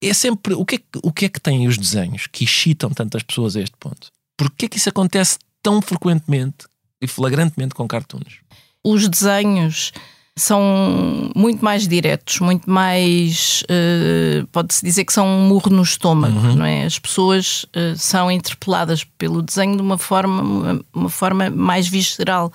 É 0.00 0.14
sempre. 0.14 0.54
O 0.54 0.64
que 0.64 0.76
é, 0.76 0.80
o 1.02 1.12
que, 1.12 1.24
é 1.24 1.28
que 1.28 1.40
têm 1.40 1.66
os 1.66 1.76
desenhos 1.76 2.26
que 2.26 2.44
excitam 2.44 2.90
tantas 2.90 3.22
pessoas 3.22 3.56
a 3.56 3.60
este 3.60 3.76
ponto? 3.78 4.08
Porquê 4.36 4.66
é 4.66 4.68
que 4.68 4.78
isso 4.78 4.88
acontece 4.88 5.38
tão 5.62 5.82
frequentemente 5.82 6.66
e 7.00 7.08
flagrantemente 7.08 7.74
com 7.74 7.88
cartoons? 7.88 8.40
Os 8.84 9.08
desenhos 9.08 9.92
são 10.38 11.30
muito 11.34 11.64
mais 11.64 11.86
diretos, 11.86 12.38
muito 12.38 12.70
mais. 12.70 13.62
Uh, 13.64 14.46
Pode-se 14.48 14.84
dizer 14.84 15.04
que 15.04 15.12
são 15.12 15.26
um 15.26 15.48
murro 15.48 15.70
no 15.70 15.82
estômago, 15.82 16.38
uhum. 16.38 16.54
não 16.56 16.64
é? 16.64 16.84
As 16.84 16.98
pessoas 16.98 17.64
uh, 17.64 17.96
são 17.96 18.30
interpeladas 18.30 19.04
pelo 19.04 19.42
desenho 19.42 19.76
de 19.76 19.82
uma 19.82 19.98
forma, 19.98 20.42
uma, 20.42 20.84
uma 20.94 21.10
forma 21.10 21.50
mais 21.50 21.88
visceral. 21.88 22.50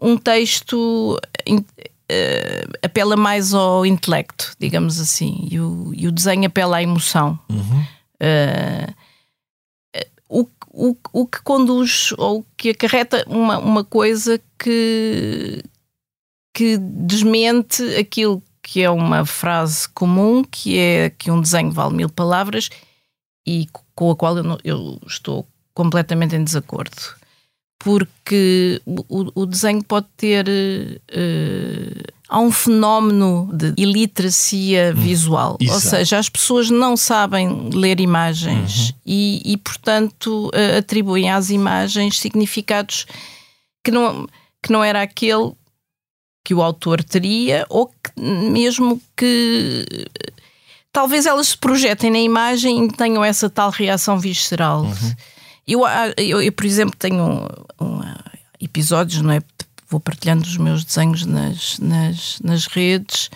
Um 0.00 0.16
texto. 0.16 1.18
Uh, 2.10 2.78
apela 2.82 3.16
mais 3.16 3.52
ao 3.52 3.84
intelecto, 3.84 4.54
digamos 4.58 4.98
assim, 4.98 5.46
e 5.50 5.60
o, 5.60 5.92
e 5.94 6.08
o 6.08 6.12
desenho 6.12 6.46
apela 6.46 6.78
à 6.78 6.82
emoção. 6.82 7.38
Uhum. 7.50 7.84
o, 10.28 10.46
o, 10.72 10.96
o 11.12 11.26
que 11.26 11.42
conduz 11.42 12.12
ou 12.16 12.44
que 12.56 12.70
acarreta 12.70 13.24
uma, 13.28 13.58
uma 13.58 13.84
coisa 13.84 14.40
que, 14.58 15.62
que 16.54 16.78
desmente 16.78 17.82
aquilo 17.96 18.42
que 18.62 18.82
é 18.82 18.90
uma 18.90 19.24
frase 19.24 19.88
comum, 19.88 20.44
que 20.44 20.78
é 20.78 21.10
que 21.10 21.30
um 21.30 21.40
desenho 21.40 21.70
vale 21.70 21.94
mil 21.94 22.08
palavras 22.08 22.68
e 23.46 23.66
com 23.94 24.10
a 24.10 24.16
qual 24.16 24.36
eu, 24.36 24.44
não, 24.44 24.58
eu 24.62 25.00
estou 25.06 25.46
completamente 25.72 26.36
em 26.36 26.44
desacordo. 26.44 27.17
Porque 27.78 28.80
o, 28.84 29.42
o 29.42 29.46
desenho 29.46 29.82
pode 29.84 30.06
ter. 30.16 30.46
Uh, 30.48 32.18
há 32.28 32.40
um 32.40 32.50
fenómeno 32.50 33.48
de 33.52 33.72
iliteracia 33.76 34.92
hum, 34.94 35.00
visual, 35.00 35.56
exato. 35.60 35.74
ou 35.74 35.80
seja, 35.80 36.18
as 36.18 36.28
pessoas 36.28 36.68
não 36.68 36.96
sabem 36.96 37.70
ler 37.72 38.00
imagens 38.00 38.90
uhum. 38.90 38.96
e, 39.06 39.52
e, 39.52 39.56
portanto, 39.56 40.48
uh, 40.48 40.78
atribuem 40.78 41.30
às 41.30 41.48
imagens 41.50 42.18
significados 42.18 43.06
que 43.82 43.90
não, 43.90 44.28
que 44.62 44.70
não 44.70 44.84
era 44.84 45.00
aquele 45.00 45.52
que 46.44 46.54
o 46.54 46.62
autor 46.62 47.02
teria, 47.04 47.66
ou 47.68 47.86
que, 47.86 48.20
mesmo 48.20 49.00
que 49.16 49.86
talvez 50.92 51.26
elas 51.26 51.48
se 51.48 51.58
projetem 51.58 52.10
na 52.10 52.18
imagem 52.18 52.86
e 52.86 52.92
tenham 52.92 53.24
essa 53.24 53.50
tal 53.50 53.70
reação 53.70 54.18
visceral. 54.18 54.84
Uhum. 54.84 55.14
Eu, 55.68 55.82
eu, 56.16 56.40
eu, 56.40 56.52
por 56.52 56.64
exemplo, 56.64 56.96
tenho 56.98 57.22
um, 57.22 57.46
um, 57.84 58.00
episódios, 58.58 59.20
não 59.20 59.32
é? 59.32 59.42
Vou 59.90 60.00
partilhando 60.00 60.42
os 60.42 60.56
meus 60.56 60.82
desenhos 60.82 61.26
nas, 61.26 61.78
nas, 61.78 62.40
nas 62.40 62.66
redes 62.66 63.30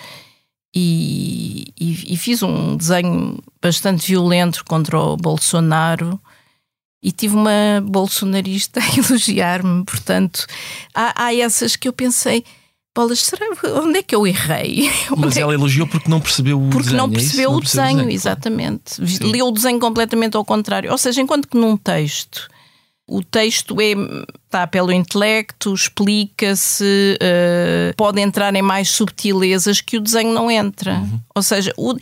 e, 0.75 1.73
e, 1.79 2.15
e, 2.15 2.17
fiz 2.17 2.43
um 2.43 2.77
desenho 2.77 3.39
bastante 3.61 4.07
violento 4.09 4.65
contra 4.65 4.99
o 4.99 5.17
Bolsonaro 5.17 6.19
e 7.03 7.13
tive 7.13 7.37
uma 7.37 7.83
bolsonarista 7.83 8.81
a 8.85 8.99
elogiar-me. 8.99 9.85
Portanto, 9.85 10.47
há, 10.95 11.27
há 11.27 11.35
essas 11.35 11.77
que 11.77 11.87
eu 11.87 11.93
pensei 11.93 12.45
Bolas, 12.95 13.21
será, 13.21 13.47
onde 13.83 13.99
é 13.99 14.03
que 14.03 14.15
eu 14.15 14.27
errei? 14.27 14.91
Mas 15.17 15.37
ela 15.37 15.55
elogiou 15.55 15.87
porque 15.87 16.11
não 16.11 16.21
percebeu 16.21 16.59
o 16.59 16.69
porque 16.69 16.91
desenho. 16.91 16.99
Porque 17.03 17.11
não 17.11 17.11
percebeu 17.11 17.53
é 17.53 17.57
o 17.57 17.61
desenho, 17.61 17.87
desenho 17.97 18.11
exatamente. 18.11 18.97
Claro. 18.97 19.33
Leu 19.33 19.47
o 19.49 19.53
desenho 19.53 19.81
completamente 19.81 20.37
ao 20.37 20.45
contrário. 20.45 20.91
Ou 20.91 20.99
seja, 20.99 21.21
enquanto 21.23 21.49
que 21.49 21.57
num 21.57 21.77
texto 21.77 22.49
o 23.13 23.23
texto 23.23 23.77
é, 23.81 23.93
está 24.47 24.67
pelo 24.67 24.93
intelecto, 24.93 25.75
explica-se, 25.75 27.19
uh, 27.21 27.95
pode 27.97 28.21
entrar 28.21 28.55
em 28.55 28.63
mais 28.63 28.91
subtilezas 28.91 29.81
que 29.81 29.99
o 29.99 30.01
desenho 30.01 30.33
não 30.33 30.51
entra. 30.51 30.95
Uhum. 30.95 31.21
Ou 31.35 31.43
seja, 31.43 31.73
o, 31.77 31.95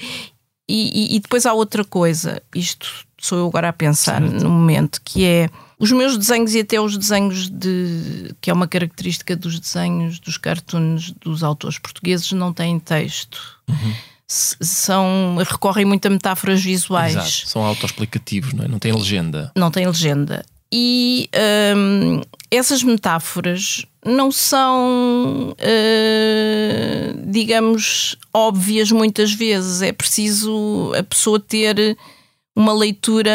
e, 0.68 1.16
e, 1.16 1.20
depois 1.20 1.46
há 1.46 1.52
outra 1.52 1.84
coisa, 1.84 2.40
isto 2.54 2.88
sou 3.18 3.38
eu 3.38 3.46
agora 3.46 3.70
a 3.70 3.72
pensar 3.72 4.22
certo. 4.22 4.42
no 4.42 4.50
momento, 4.50 5.00
que 5.04 5.24
é 5.24 5.50
os 5.80 5.90
meus 5.90 6.18
desenhos 6.18 6.54
e 6.54 6.60
até 6.60 6.78
os 6.78 6.96
desenhos 6.96 7.48
de. 7.48 8.34
que 8.38 8.50
é 8.50 8.52
uma 8.52 8.68
característica 8.68 9.34
dos 9.34 9.58
desenhos, 9.58 10.20
dos 10.20 10.36
cartoons 10.36 11.10
dos 11.12 11.42
autores 11.42 11.78
portugueses, 11.78 12.30
não 12.32 12.52
têm 12.52 12.78
texto. 12.78 13.40
Uhum. 13.66 13.94
São, 14.28 15.36
recorrem 15.38 15.86
muito 15.86 16.04
a 16.06 16.10
metáforas 16.10 16.62
visuais. 16.62 17.16
Exato. 17.16 17.48
São 17.48 17.62
autoexplicativos, 17.64 18.52
não 18.52 18.64
é? 18.64 18.68
Não 18.68 18.78
tem 18.78 18.92
legenda. 18.92 19.50
Não 19.56 19.70
tem 19.70 19.86
legenda. 19.86 20.44
E 20.70 21.28
hum, 21.74 22.20
essas 22.50 22.82
metáforas 22.82 23.84
não 24.04 24.30
são, 24.30 25.56
uh, 25.58 27.22
digamos, 27.26 28.16
óbvias 28.32 28.92
muitas 28.92 29.32
vezes. 29.32 29.80
É 29.80 29.92
preciso 29.92 30.92
a 30.96 31.02
pessoa 31.02 31.40
ter 31.40 31.96
uma 32.54 32.72
leitura 32.72 33.32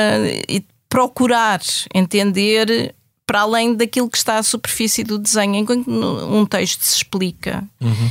e 0.47 0.63
procurar 0.95 1.59
entender 1.93 2.95
para 3.27 3.41
além 3.41 3.75
daquilo 3.75 4.09
que 4.09 4.17
está 4.17 4.37
à 4.37 4.43
superfície 4.43 5.03
do 5.03 5.19
desenho, 5.19 5.55
enquanto 5.55 5.89
um 5.89 6.45
texto 6.45 6.79
se 6.83 6.95
explica. 6.95 7.67
Uhum. 7.81 8.09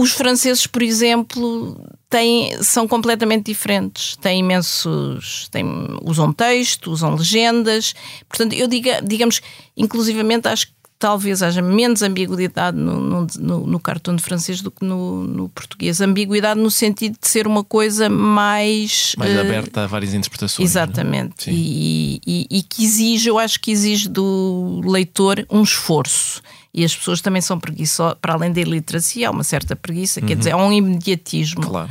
Os 0.00 0.12
franceses, 0.12 0.64
por 0.64 0.80
exemplo, 0.80 1.76
têm, 2.08 2.62
são 2.62 2.86
completamente 2.86 3.46
diferentes. 3.46 4.14
Têm 4.18 4.38
imensos. 4.38 5.48
Têm, 5.50 5.66
usam 6.04 6.32
texto, 6.32 6.92
usam 6.92 7.16
legendas. 7.16 7.96
Portanto, 8.28 8.52
eu 8.52 8.68
diga, 8.68 9.02
digamos, 9.02 9.40
inclusivamente 9.76 10.46
acho 10.46 10.68
que 10.68 10.72
talvez 10.98 11.42
haja 11.42 11.62
menos 11.62 12.02
ambiguidade 12.02 12.76
no, 12.76 13.00
no, 13.00 13.26
no, 13.38 13.66
no 13.66 13.80
cartoon 13.80 14.18
francês 14.18 14.60
do 14.60 14.70
que 14.70 14.84
no, 14.84 15.24
no, 15.24 15.48
português. 15.48 16.00
Ambiguidade 16.00 16.60
no 16.60 16.70
sentido 16.70 17.16
de 17.20 17.28
ser 17.28 17.46
uma 17.46 17.62
coisa 17.62 18.08
mais. 18.08 19.14
Mais 19.16 19.36
uh, 19.36 19.40
aberta 19.40 19.84
a 19.84 19.86
várias 19.86 20.12
interpretações. 20.12 20.58
É? 20.58 20.62
Exatamente. 20.68 21.50
E, 21.50 22.20
e, 22.26 22.46
e, 22.50 22.62
que 22.62 22.84
exige, 22.84 23.28
eu 23.28 23.38
acho 23.38 23.60
que 23.60 23.70
exige 23.70 24.08
do 24.08 24.80
leitor 24.84 25.46
um 25.48 25.62
esforço. 25.62 26.42
E 26.74 26.84
as 26.84 26.94
pessoas 26.94 27.20
também 27.20 27.40
são 27.40 27.58
preguiçosas, 27.58 28.18
para 28.20 28.34
além 28.34 28.52
da 28.52 28.60
iliteracia, 28.60 29.28
há 29.28 29.30
uma 29.30 29.44
certa 29.44 29.74
preguiça, 29.74 30.20
uhum. 30.20 30.26
quer 30.26 30.36
dizer, 30.36 30.50
há 30.50 30.56
um 30.56 30.72
imediatismo. 30.72 31.62
Claro. 31.62 31.90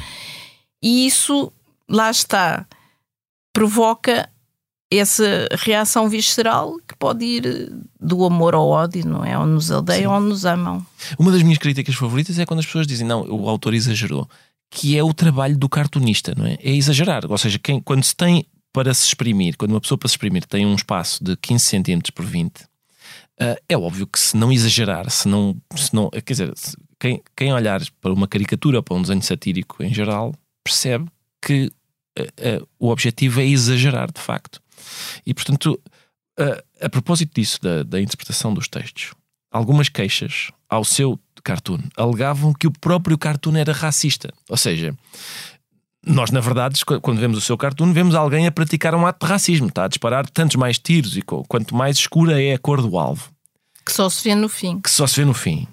E 0.82 1.08
isso, 1.08 1.52
lá 1.90 2.12
está, 2.12 2.66
provoca 3.52 4.30
essa 4.92 5.48
reação 5.52 6.08
visceral 6.08 6.78
que 6.88 6.96
pode 6.98 7.26
ir 7.26 7.72
do 8.00 8.24
amor 8.24 8.56
ao 8.56 8.68
ódio, 8.70 9.06
não 9.06 9.24
é? 9.24 9.38
Ou 9.38 9.46
nos 9.46 9.70
odeiam 9.70 10.14
ou 10.14 10.22
nos 10.22 10.46
amam. 10.46 10.86
Uma 11.20 11.32
das 11.32 11.44
minhas 11.44 11.58
críticas 11.58 11.96
favoritas 11.96 12.40
é 12.40 12.46
quando 12.46 12.62
as 12.62 12.66
pessoas 12.66 12.88
dizem 12.88 13.06
não, 13.06 13.24
o 13.24 13.50
autor 13.50 13.74
exagerou, 13.74 14.30
que 14.70 14.98
é 14.98 15.04
o 15.04 15.14
trabalho 15.14 15.58
do 15.58 15.68
cartunista, 15.68 16.34
não 16.38 16.46
é? 16.46 16.58
É 16.62 16.72
exagerar. 16.72 17.30
Ou 17.30 17.38
seja, 17.38 17.60
quem, 17.60 17.82
quando 17.82 18.04
se 18.04 18.16
tem 18.16 18.46
para 18.72 18.94
se 18.94 19.06
exprimir, 19.08 19.58
quando 19.58 19.72
uma 19.72 19.82
pessoa 19.82 19.98
para 19.98 20.08
se 20.08 20.14
exprimir 20.14 20.46
tem 20.46 20.66
um 20.66 20.76
espaço 20.76 21.22
de 21.24 21.36
15 21.36 21.84
cm 21.84 22.00
por 22.14 22.26
20, 22.26 22.62
uh, 22.62 22.66
é 23.68 23.78
óbvio 23.78 24.08
que 24.08 24.20
se 24.20 24.38
não 24.38 24.54
exagerar, 24.54 25.10
se 25.10 25.28
não. 25.28 25.58
Se 25.76 25.94
não 25.94 26.10
quer 26.10 26.34
dizer, 26.34 26.54
quem, 26.98 27.22
quem 27.36 27.54
olhar 27.54 27.82
para 28.00 28.14
uma 28.14 28.28
caricatura 28.28 28.78
ou 28.78 28.84
para 28.84 28.96
um 28.96 29.02
desenho 29.02 29.22
satírico 29.22 29.84
em 29.84 29.94
geral, 29.94 30.34
percebe 30.64 31.08
que 31.42 31.72
o 32.80 32.90
objetivo 32.90 33.40
é 33.40 33.46
exagerar, 33.46 34.12
de 34.12 34.20
facto. 34.20 34.60
E, 35.26 35.34
portanto, 35.34 35.80
a, 36.38 36.86
a 36.86 36.90
propósito 36.90 37.34
disso, 37.34 37.60
da, 37.62 37.84
da 37.84 38.02
interpretação 38.02 38.54
dos 38.54 38.68
textos, 38.68 39.14
algumas 39.52 39.90
queixas 39.90 40.52
ao 40.70 40.84
seu 40.84 41.20
cartoon 41.44 41.80
alegavam 41.96 42.54
que 42.54 42.68
o 42.68 42.72
próprio 42.72 43.18
cartoon 43.18 43.56
era 43.56 43.72
racista. 43.72 44.34
Ou 44.50 44.58
seja, 44.58 44.94
nós, 46.06 46.32
na 46.32 46.40
verdade, 46.40 46.84
quando 47.02 47.20
vemos 47.20 47.38
o 47.38 47.42
seu 47.42 47.58
cartoon, 47.58 47.92
vemos 47.94 48.16
alguém 48.16 48.48
a 48.48 48.52
praticar 48.52 48.96
um 48.96 49.06
ato 49.06 49.26
de 49.26 49.32
racismo, 49.32 49.68
está 49.68 49.86
a 49.86 49.88
disparar 49.88 50.30
tantos 50.30 50.56
mais 50.56 50.78
tiros 50.78 51.18
e 51.18 51.22
quanto 51.22 51.76
mais 51.76 51.98
escura 51.98 52.42
é 52.42 52.54
a 52.54 52.60
cor 52.60 52.82
do 52.82 52.98
alvo. 52.98 53.32
Que 53.86 53.92
só 53.92 54.10
se 54.10 54.24
vê 54.24 54.36
no 54.36 54.50
fim. 54.50 54.80
Que 54.82 54.90
só 54.90 55.08
se 55.08 55.16
vê 55.16 55.26
no 55.26 55.34
fim. 55.34 55.68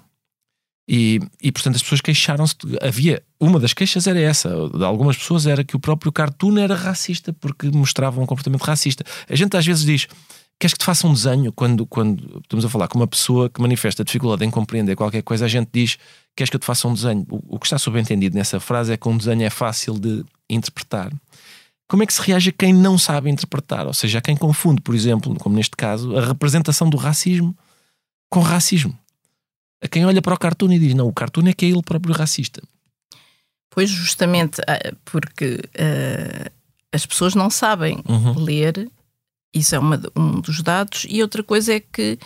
E, 0.87 1.19
e 1.41 1.51
portanto 1.51 1.75
as 1.75 1.83
pessoas 1.83 2.01
queixaram-se. 2.01 2.55
Havia 2.81 3.23
uma 3.39 3.59
das 3.59 3.73
queixas 3.73 4.05
era 4.05 4.19
essa, 4.19 4.49
de 4.69 4.83
algumas 4.83 5.17
pessoas 5.17 5.47
era 5.47 5.63
que 5.63 5.75
o 5.75 5.79
próprio 5.79 6.11
cartoon 6.11 6.57
era 6.57 6.75
racista 6.75 7.33
porque 7.33 7.69
mostrava 7.69 8.21
um 8.21 8.25
comportamento 8.25 8.61
racista. 8.61 9.03
A 9.27 9.35
gente 9.35 9.57
às 9.57 9.65
vezes 9.65 9.83
diz: 9.83 10.07
queres 10.59 10.73
que 10.73 10.79
te 10.79 10.85
faça 10.85 11.07
um 11.07 11.13
desenho 11.13 11.51
quando, 11.51 11.85
quando 11.87 12.39
estamos 12.43 12.65
a 12.65 12.69
falar 12.69 12.87
com 12.87 12.99
uma 12.99 13.07
pessoa 13.07 13.49
que 13.49 13.59
manifesta 13.61 14.03
dificuldade 14.03 14.45
em 14.45 14.51
compreender 14.51 14.95
qualquer 14.95 15.23
coisa, 15.23 15.45
a 15.45 15.47
gente 15.47 15.69
diz: 15.73 15.97
queres 16.35 16.49
que 16.49 16.55
eu 16.55 16.59
te 16.59 16.65
faça 16.65 16.87
um 16.87 16.93
desenho? 16.93 17.25
O, 17.29 17.55
o 17.55 17.59
que 17.59 17.65
está 17.65 17.79
subentendido 17.79 18.37
nessa 18.37 18.59
frase 18.59 18.93
é 18.93 18.97
que 18.97 19.07
um 19.07 19.17
desenho 19.17 19.43
é 19.43 19.49
fácil 19.49 19.95
de 19.95 20.23
interpretar. 20.47 21.11
Como 21.87 22.03
é 22.03 22.05
que 22.05 22.13
se 22.13 22.21
reage 22.21 22.49
a 22.49 22.53
quem 22.53 22.73
não 22.73 22.97
sabe 22.97 23.29
interpretar? 23.29 23.85
Ou 23.85 23.93
seja, 23.93 24.17
a 24.19 24.21
quem 24.21 24.35
confunde, 24.35 24.81
por 24.81 24.95
exemplo, 24.95 25.35
como 25.35 25.55
neste 25.55 25.75
caso, 25.75 26.17
a 26.17 26.25
representação 26.25 26.89
do 26.89 26.97
racismo 26.97 27.55
com 28.29 28.39
racismo. 28.39 28.97
A 29.85 29.87
quem 29.87 30.05
olha 30.05 30.21
para 30.21 30.33
o 30.35 30.39
cartoon 30.39 30.71
e 30.73 30.79
diz: 30.79 30.93
não, 30.93 31.07
o 31.07 31.13
cartoon 31.13 31.47
é 31.47 31.53
que 31.53 31.65
é 31.65 31.69
ele 31.69 31.81
próprio 31.83 32.13
racista. 32.13 32.61
Pois, 33.69 33.89
justamente 33.89 34.61
ah, 34.67 34.93
porque 35.03 35.59
ah, 35.77 36.51
as 36.91 37.05
pessoas 37.05 37.35
não 37.35 37.49
sabem 37.49 38.01
Uhum. 38.07 38.33
ler, 38.39 38.89
isso 39.53 39.75
é 39.75 39.79
uma- 39.79 40.01
um 40.15 40.39
dos 40.39 40.61
dados, 40.61 41.05
e 41.09 41.21
outra 41.21 41.43
coisa 41.43 41.73
é 41.73 41.79
que 41.79 42.17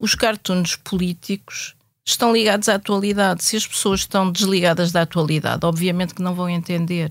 os 0.00 0.14
cartoons 0.14 0.76
políticos 0.76 1.74
estão 2.04 2.32
ligados 2.32 2.68
à 2.68 2.74
atualidade. 2.76 3.42
Se 3.44 3.56
as 3.56 3.66
pessoas 3.66 4.00
estão 4.00 4.30
desligadas 4.32 4.90
da 4.92 5.02
atualidade, 5.02 5.64
obviamente 5.66 6.14
que 6.14 6.22
não 6.22 6.34
vão 6.34 6.48
entender. 6.48 7.10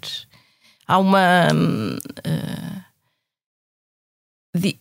Há 0.88 0.98
uma. 0.98 1.48
hum, 1.54 1.98
ah, 2.26 2.86
di- 4.56 4.80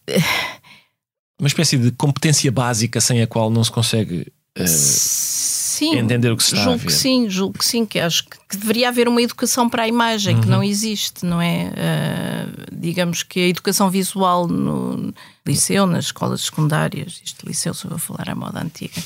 Uma 1.39 1.49
espécie 1.49 1.77
de 1.77 1.91
competência 1.93 2.51
básica 2.51 2.99
sem 3.01 3.21
a 3.23 3.27
qual 3.27 3.51
não 3.51 3.63
se 3.63 3.71
consegue 3.71 4.33
sim, 4.67 5.99
entender 5.99 6.33
o 6.33 6.37
que 6.37 6.43
se 6.45 6.55
está 6.55 6.61
a 6.61 6.65
julgo 6.65 6.79
ver. 6.79 6.87
que 6.87 6.93
sim, 6.93 7.29
julgo 7.29 7.59
que 7.59 7.65
sim, 7.65 7.85
que 7.85 7.99
acho 8.01 8.25
que, 8.25 8.37
que 8.49 8.57
deveria 8.57 8.89
haver 8.89 9.09
uma 9.09 9.21
educação 9.21 9.69
para 9.69 9.83
a 9.83 9.89
imagem 9.89 10.41
que 10.41 10.47
Uhum. 10.47 10.53
não 10.53 10.63
existe, 10.65 11.27
não 11.27 11.41
é? 11.43 11.71
Ah, 11.77 12.47
digamos 12.73 13.23
que 13.23 13.41
a 13.41 13.49
educação 13.49 13.91
visual 13.91 14.47
no 14.49 15.13
liceu, 15.47 15.87
nas 15.87 16.07
escolas 16.07 16.41
secundárias, 16.43 17.21
isto 17.25 17.47
liceu, 17.47 17.75
se 17.75 17.85
eu 17.85 17.91
vou 17.91 17.99
falar 17.99 18.29
à 18.31 18.35
moda 18.35 18.63
antiga, 18.63 19.01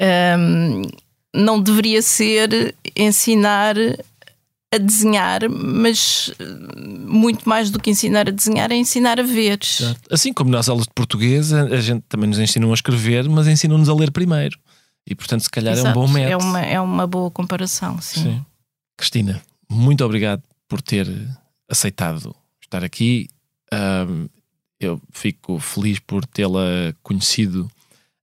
ahm, 0.00 0.82
não 1.34 1.60
deveria 1.60 2.00
ser 2.02 2.74
ensinar 2.96 3.76
a 4.72 4.76
desenhar, 4.78 5.48
mas 5.48 6.30
muito 7.06 7.48
mais 7.48 7.70
do 7.70 7.78
que 7.80 7.90
ensinar 7.90 8.28
a 8.28 8.30
desenhar 8.32 8.70
é 8.70 8.76
ensinar 8.76 9.18
a 9.18 9.22
ver. 9.22 9.58
Assim 10.10 10.32
como 10.32 10.50
nas 10.50 10.68
aulas 10.68 10.84
de 10.86 10.92
português, 10.94 11.52
a 11.52 11.62
a 11.62 11.80
gente 11.80 12.02
também 12.08 12.28
nos 12.28 12.38
ensinam 12.38 12.70
a 12.70 12.74
escrever, 12.74 13.28
mas 13.28 13.46
ensinam-nos 13.48 13.88
a 13.88 13.94
ler 13.94 14.10
primeiro. 14.10 14.58
E 15.08 15.14
portanto, 15.14 15.40
se 15.42 15.50
calhar 15.50 15.72
é 15.74 15.76
um 15.76 15.80
Exato, 15.80 15.94
bom 16.00 16.08
método. 16.08 16.32
É 16.32 16.36
uma, 16.36 16.60
é 16.60 16.80
uma 16.80 17.06
boa 17.06 17.30
comparação, 17.30 18.00
sim. 18.00 18.22
Sim. 18.22 18.46
Cristina, 18.96 19.40
muito 19.70 20.04
obrigado 20.04 20.42
por 20.68 20.82
ter 20.82 21.08
aceitado 21.68 22.34
estar 22.62 22.84
aqui. 22.84 23.28
Ahm, 23.72 24.26
eu 24.78 25.00
fico 25.12 25.58
feliz 25.58 25.98
por 25.98 26.24
tê-la 26.26 26.92
conhecido 27.02 27.70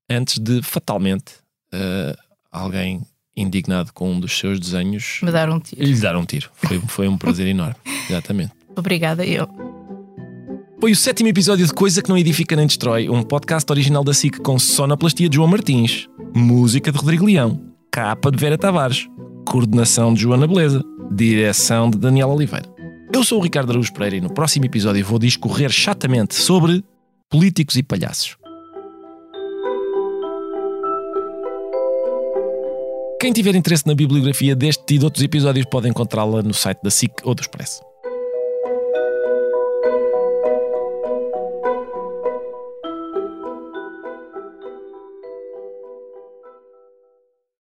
antes 0.10 0.38
de 0.38 0.62
fatalmente 0.62 1.34
ah, 1.74 2.16
alguém 2.52 3.02
indignado 3.36 3.92
com 3.92 4.12
um 4.14 4.20
dos 4.20 4.38
seus 4.38 4.60
desenhos 4.60 5.20
Me 5.22 5.32
dar 5.32 5.50
um 5.50 5.60
tiro. 5.60 5.84
lhe 5.84 6.00
dar 6.00 6.16
um 6.16 6.26
tiro. 6.26 6.50
Foi, 6.54 6.80
foi 6.82 7.08
um 7.08 7.18
prazer 7.18 7.48
enorme. 7.48 7.76
Exatamente. 8.10 8.54
Obrigada, 8.76 9.26
eu. 9.26 9.75
Foi 10.80 10.92
o 10.92 10.96
sétimo 10.96 11.30
episódio 11.30 11.66
de 11.66 11.74
Coisa 11.74 12.02
que 12.02 12.10
Não 12.10 12.18
Edifica 12.18 12.56
Nem 12.56 12.68
Destrói, 12.68 13.10
um 13.10 13.24
podcast 13.24 13.72
original 13.72 14.04
da 14.04 14.14
SIC 14.14 14.40
com 14.40 14.60
sonoplastia 14.60 15.30
de 15.30 15.38
João 15.38 15.48
Martins, 15.48 16.08
música 16.36 16.92
de 16.92 16.98
Rodrigo 16.98 17.26
Leão, 17.26 17.62
capa 17.92 18.30
de 18.30 18.38
Vera 18.38 18.58
Tavares, 18.58 19.08
coordenação 19.48 20.14
de 20.14 20.22
Joana 20.22 20.46
Beleza, 20.46 20.84
direção 21.12 21.90
de 21.90 21.98
Daniel 21.98 22.30
Oliveira. 22.30 22.68
Eu 23.12 23.24
sou 23.24 23.40
o 23.40 23.42
Ricardo 23.42 23.72
Araújo 23.72 23.94
Pereira 23.94 24.18
e 24.18 24.22
no 24.22 24.34
próximo 24.34 24.66
episódio 24.66 25.04
vou 25.06 25.18
discorrer 25.18 25.72
chatamente 25.72 26.36
sobre 26.36 26.84
políticos 27.30 27.78
e 27.78 27.84
palhaços. 27.84 28.36
Quem 33.20 33.32
tiver 33.32 33.56
interesse 33.56 33.88
na 33.88 33.96
bibliografia 33.96 34.56
deste 34.56 34.94
e 34.94 34.98
de 35.00 35.06
outros 35.06 35.24
episódios 35.24 35.66
pode 35.72 35.88
encontrá-la 35.88 36.44
no 36.44 36.54
site 36.54 36.84
da 36.84 36.92
SIC 36.92 37.14
ou 37.24 37.34
do 37.34 37.42
Expresso. 37.42 37.82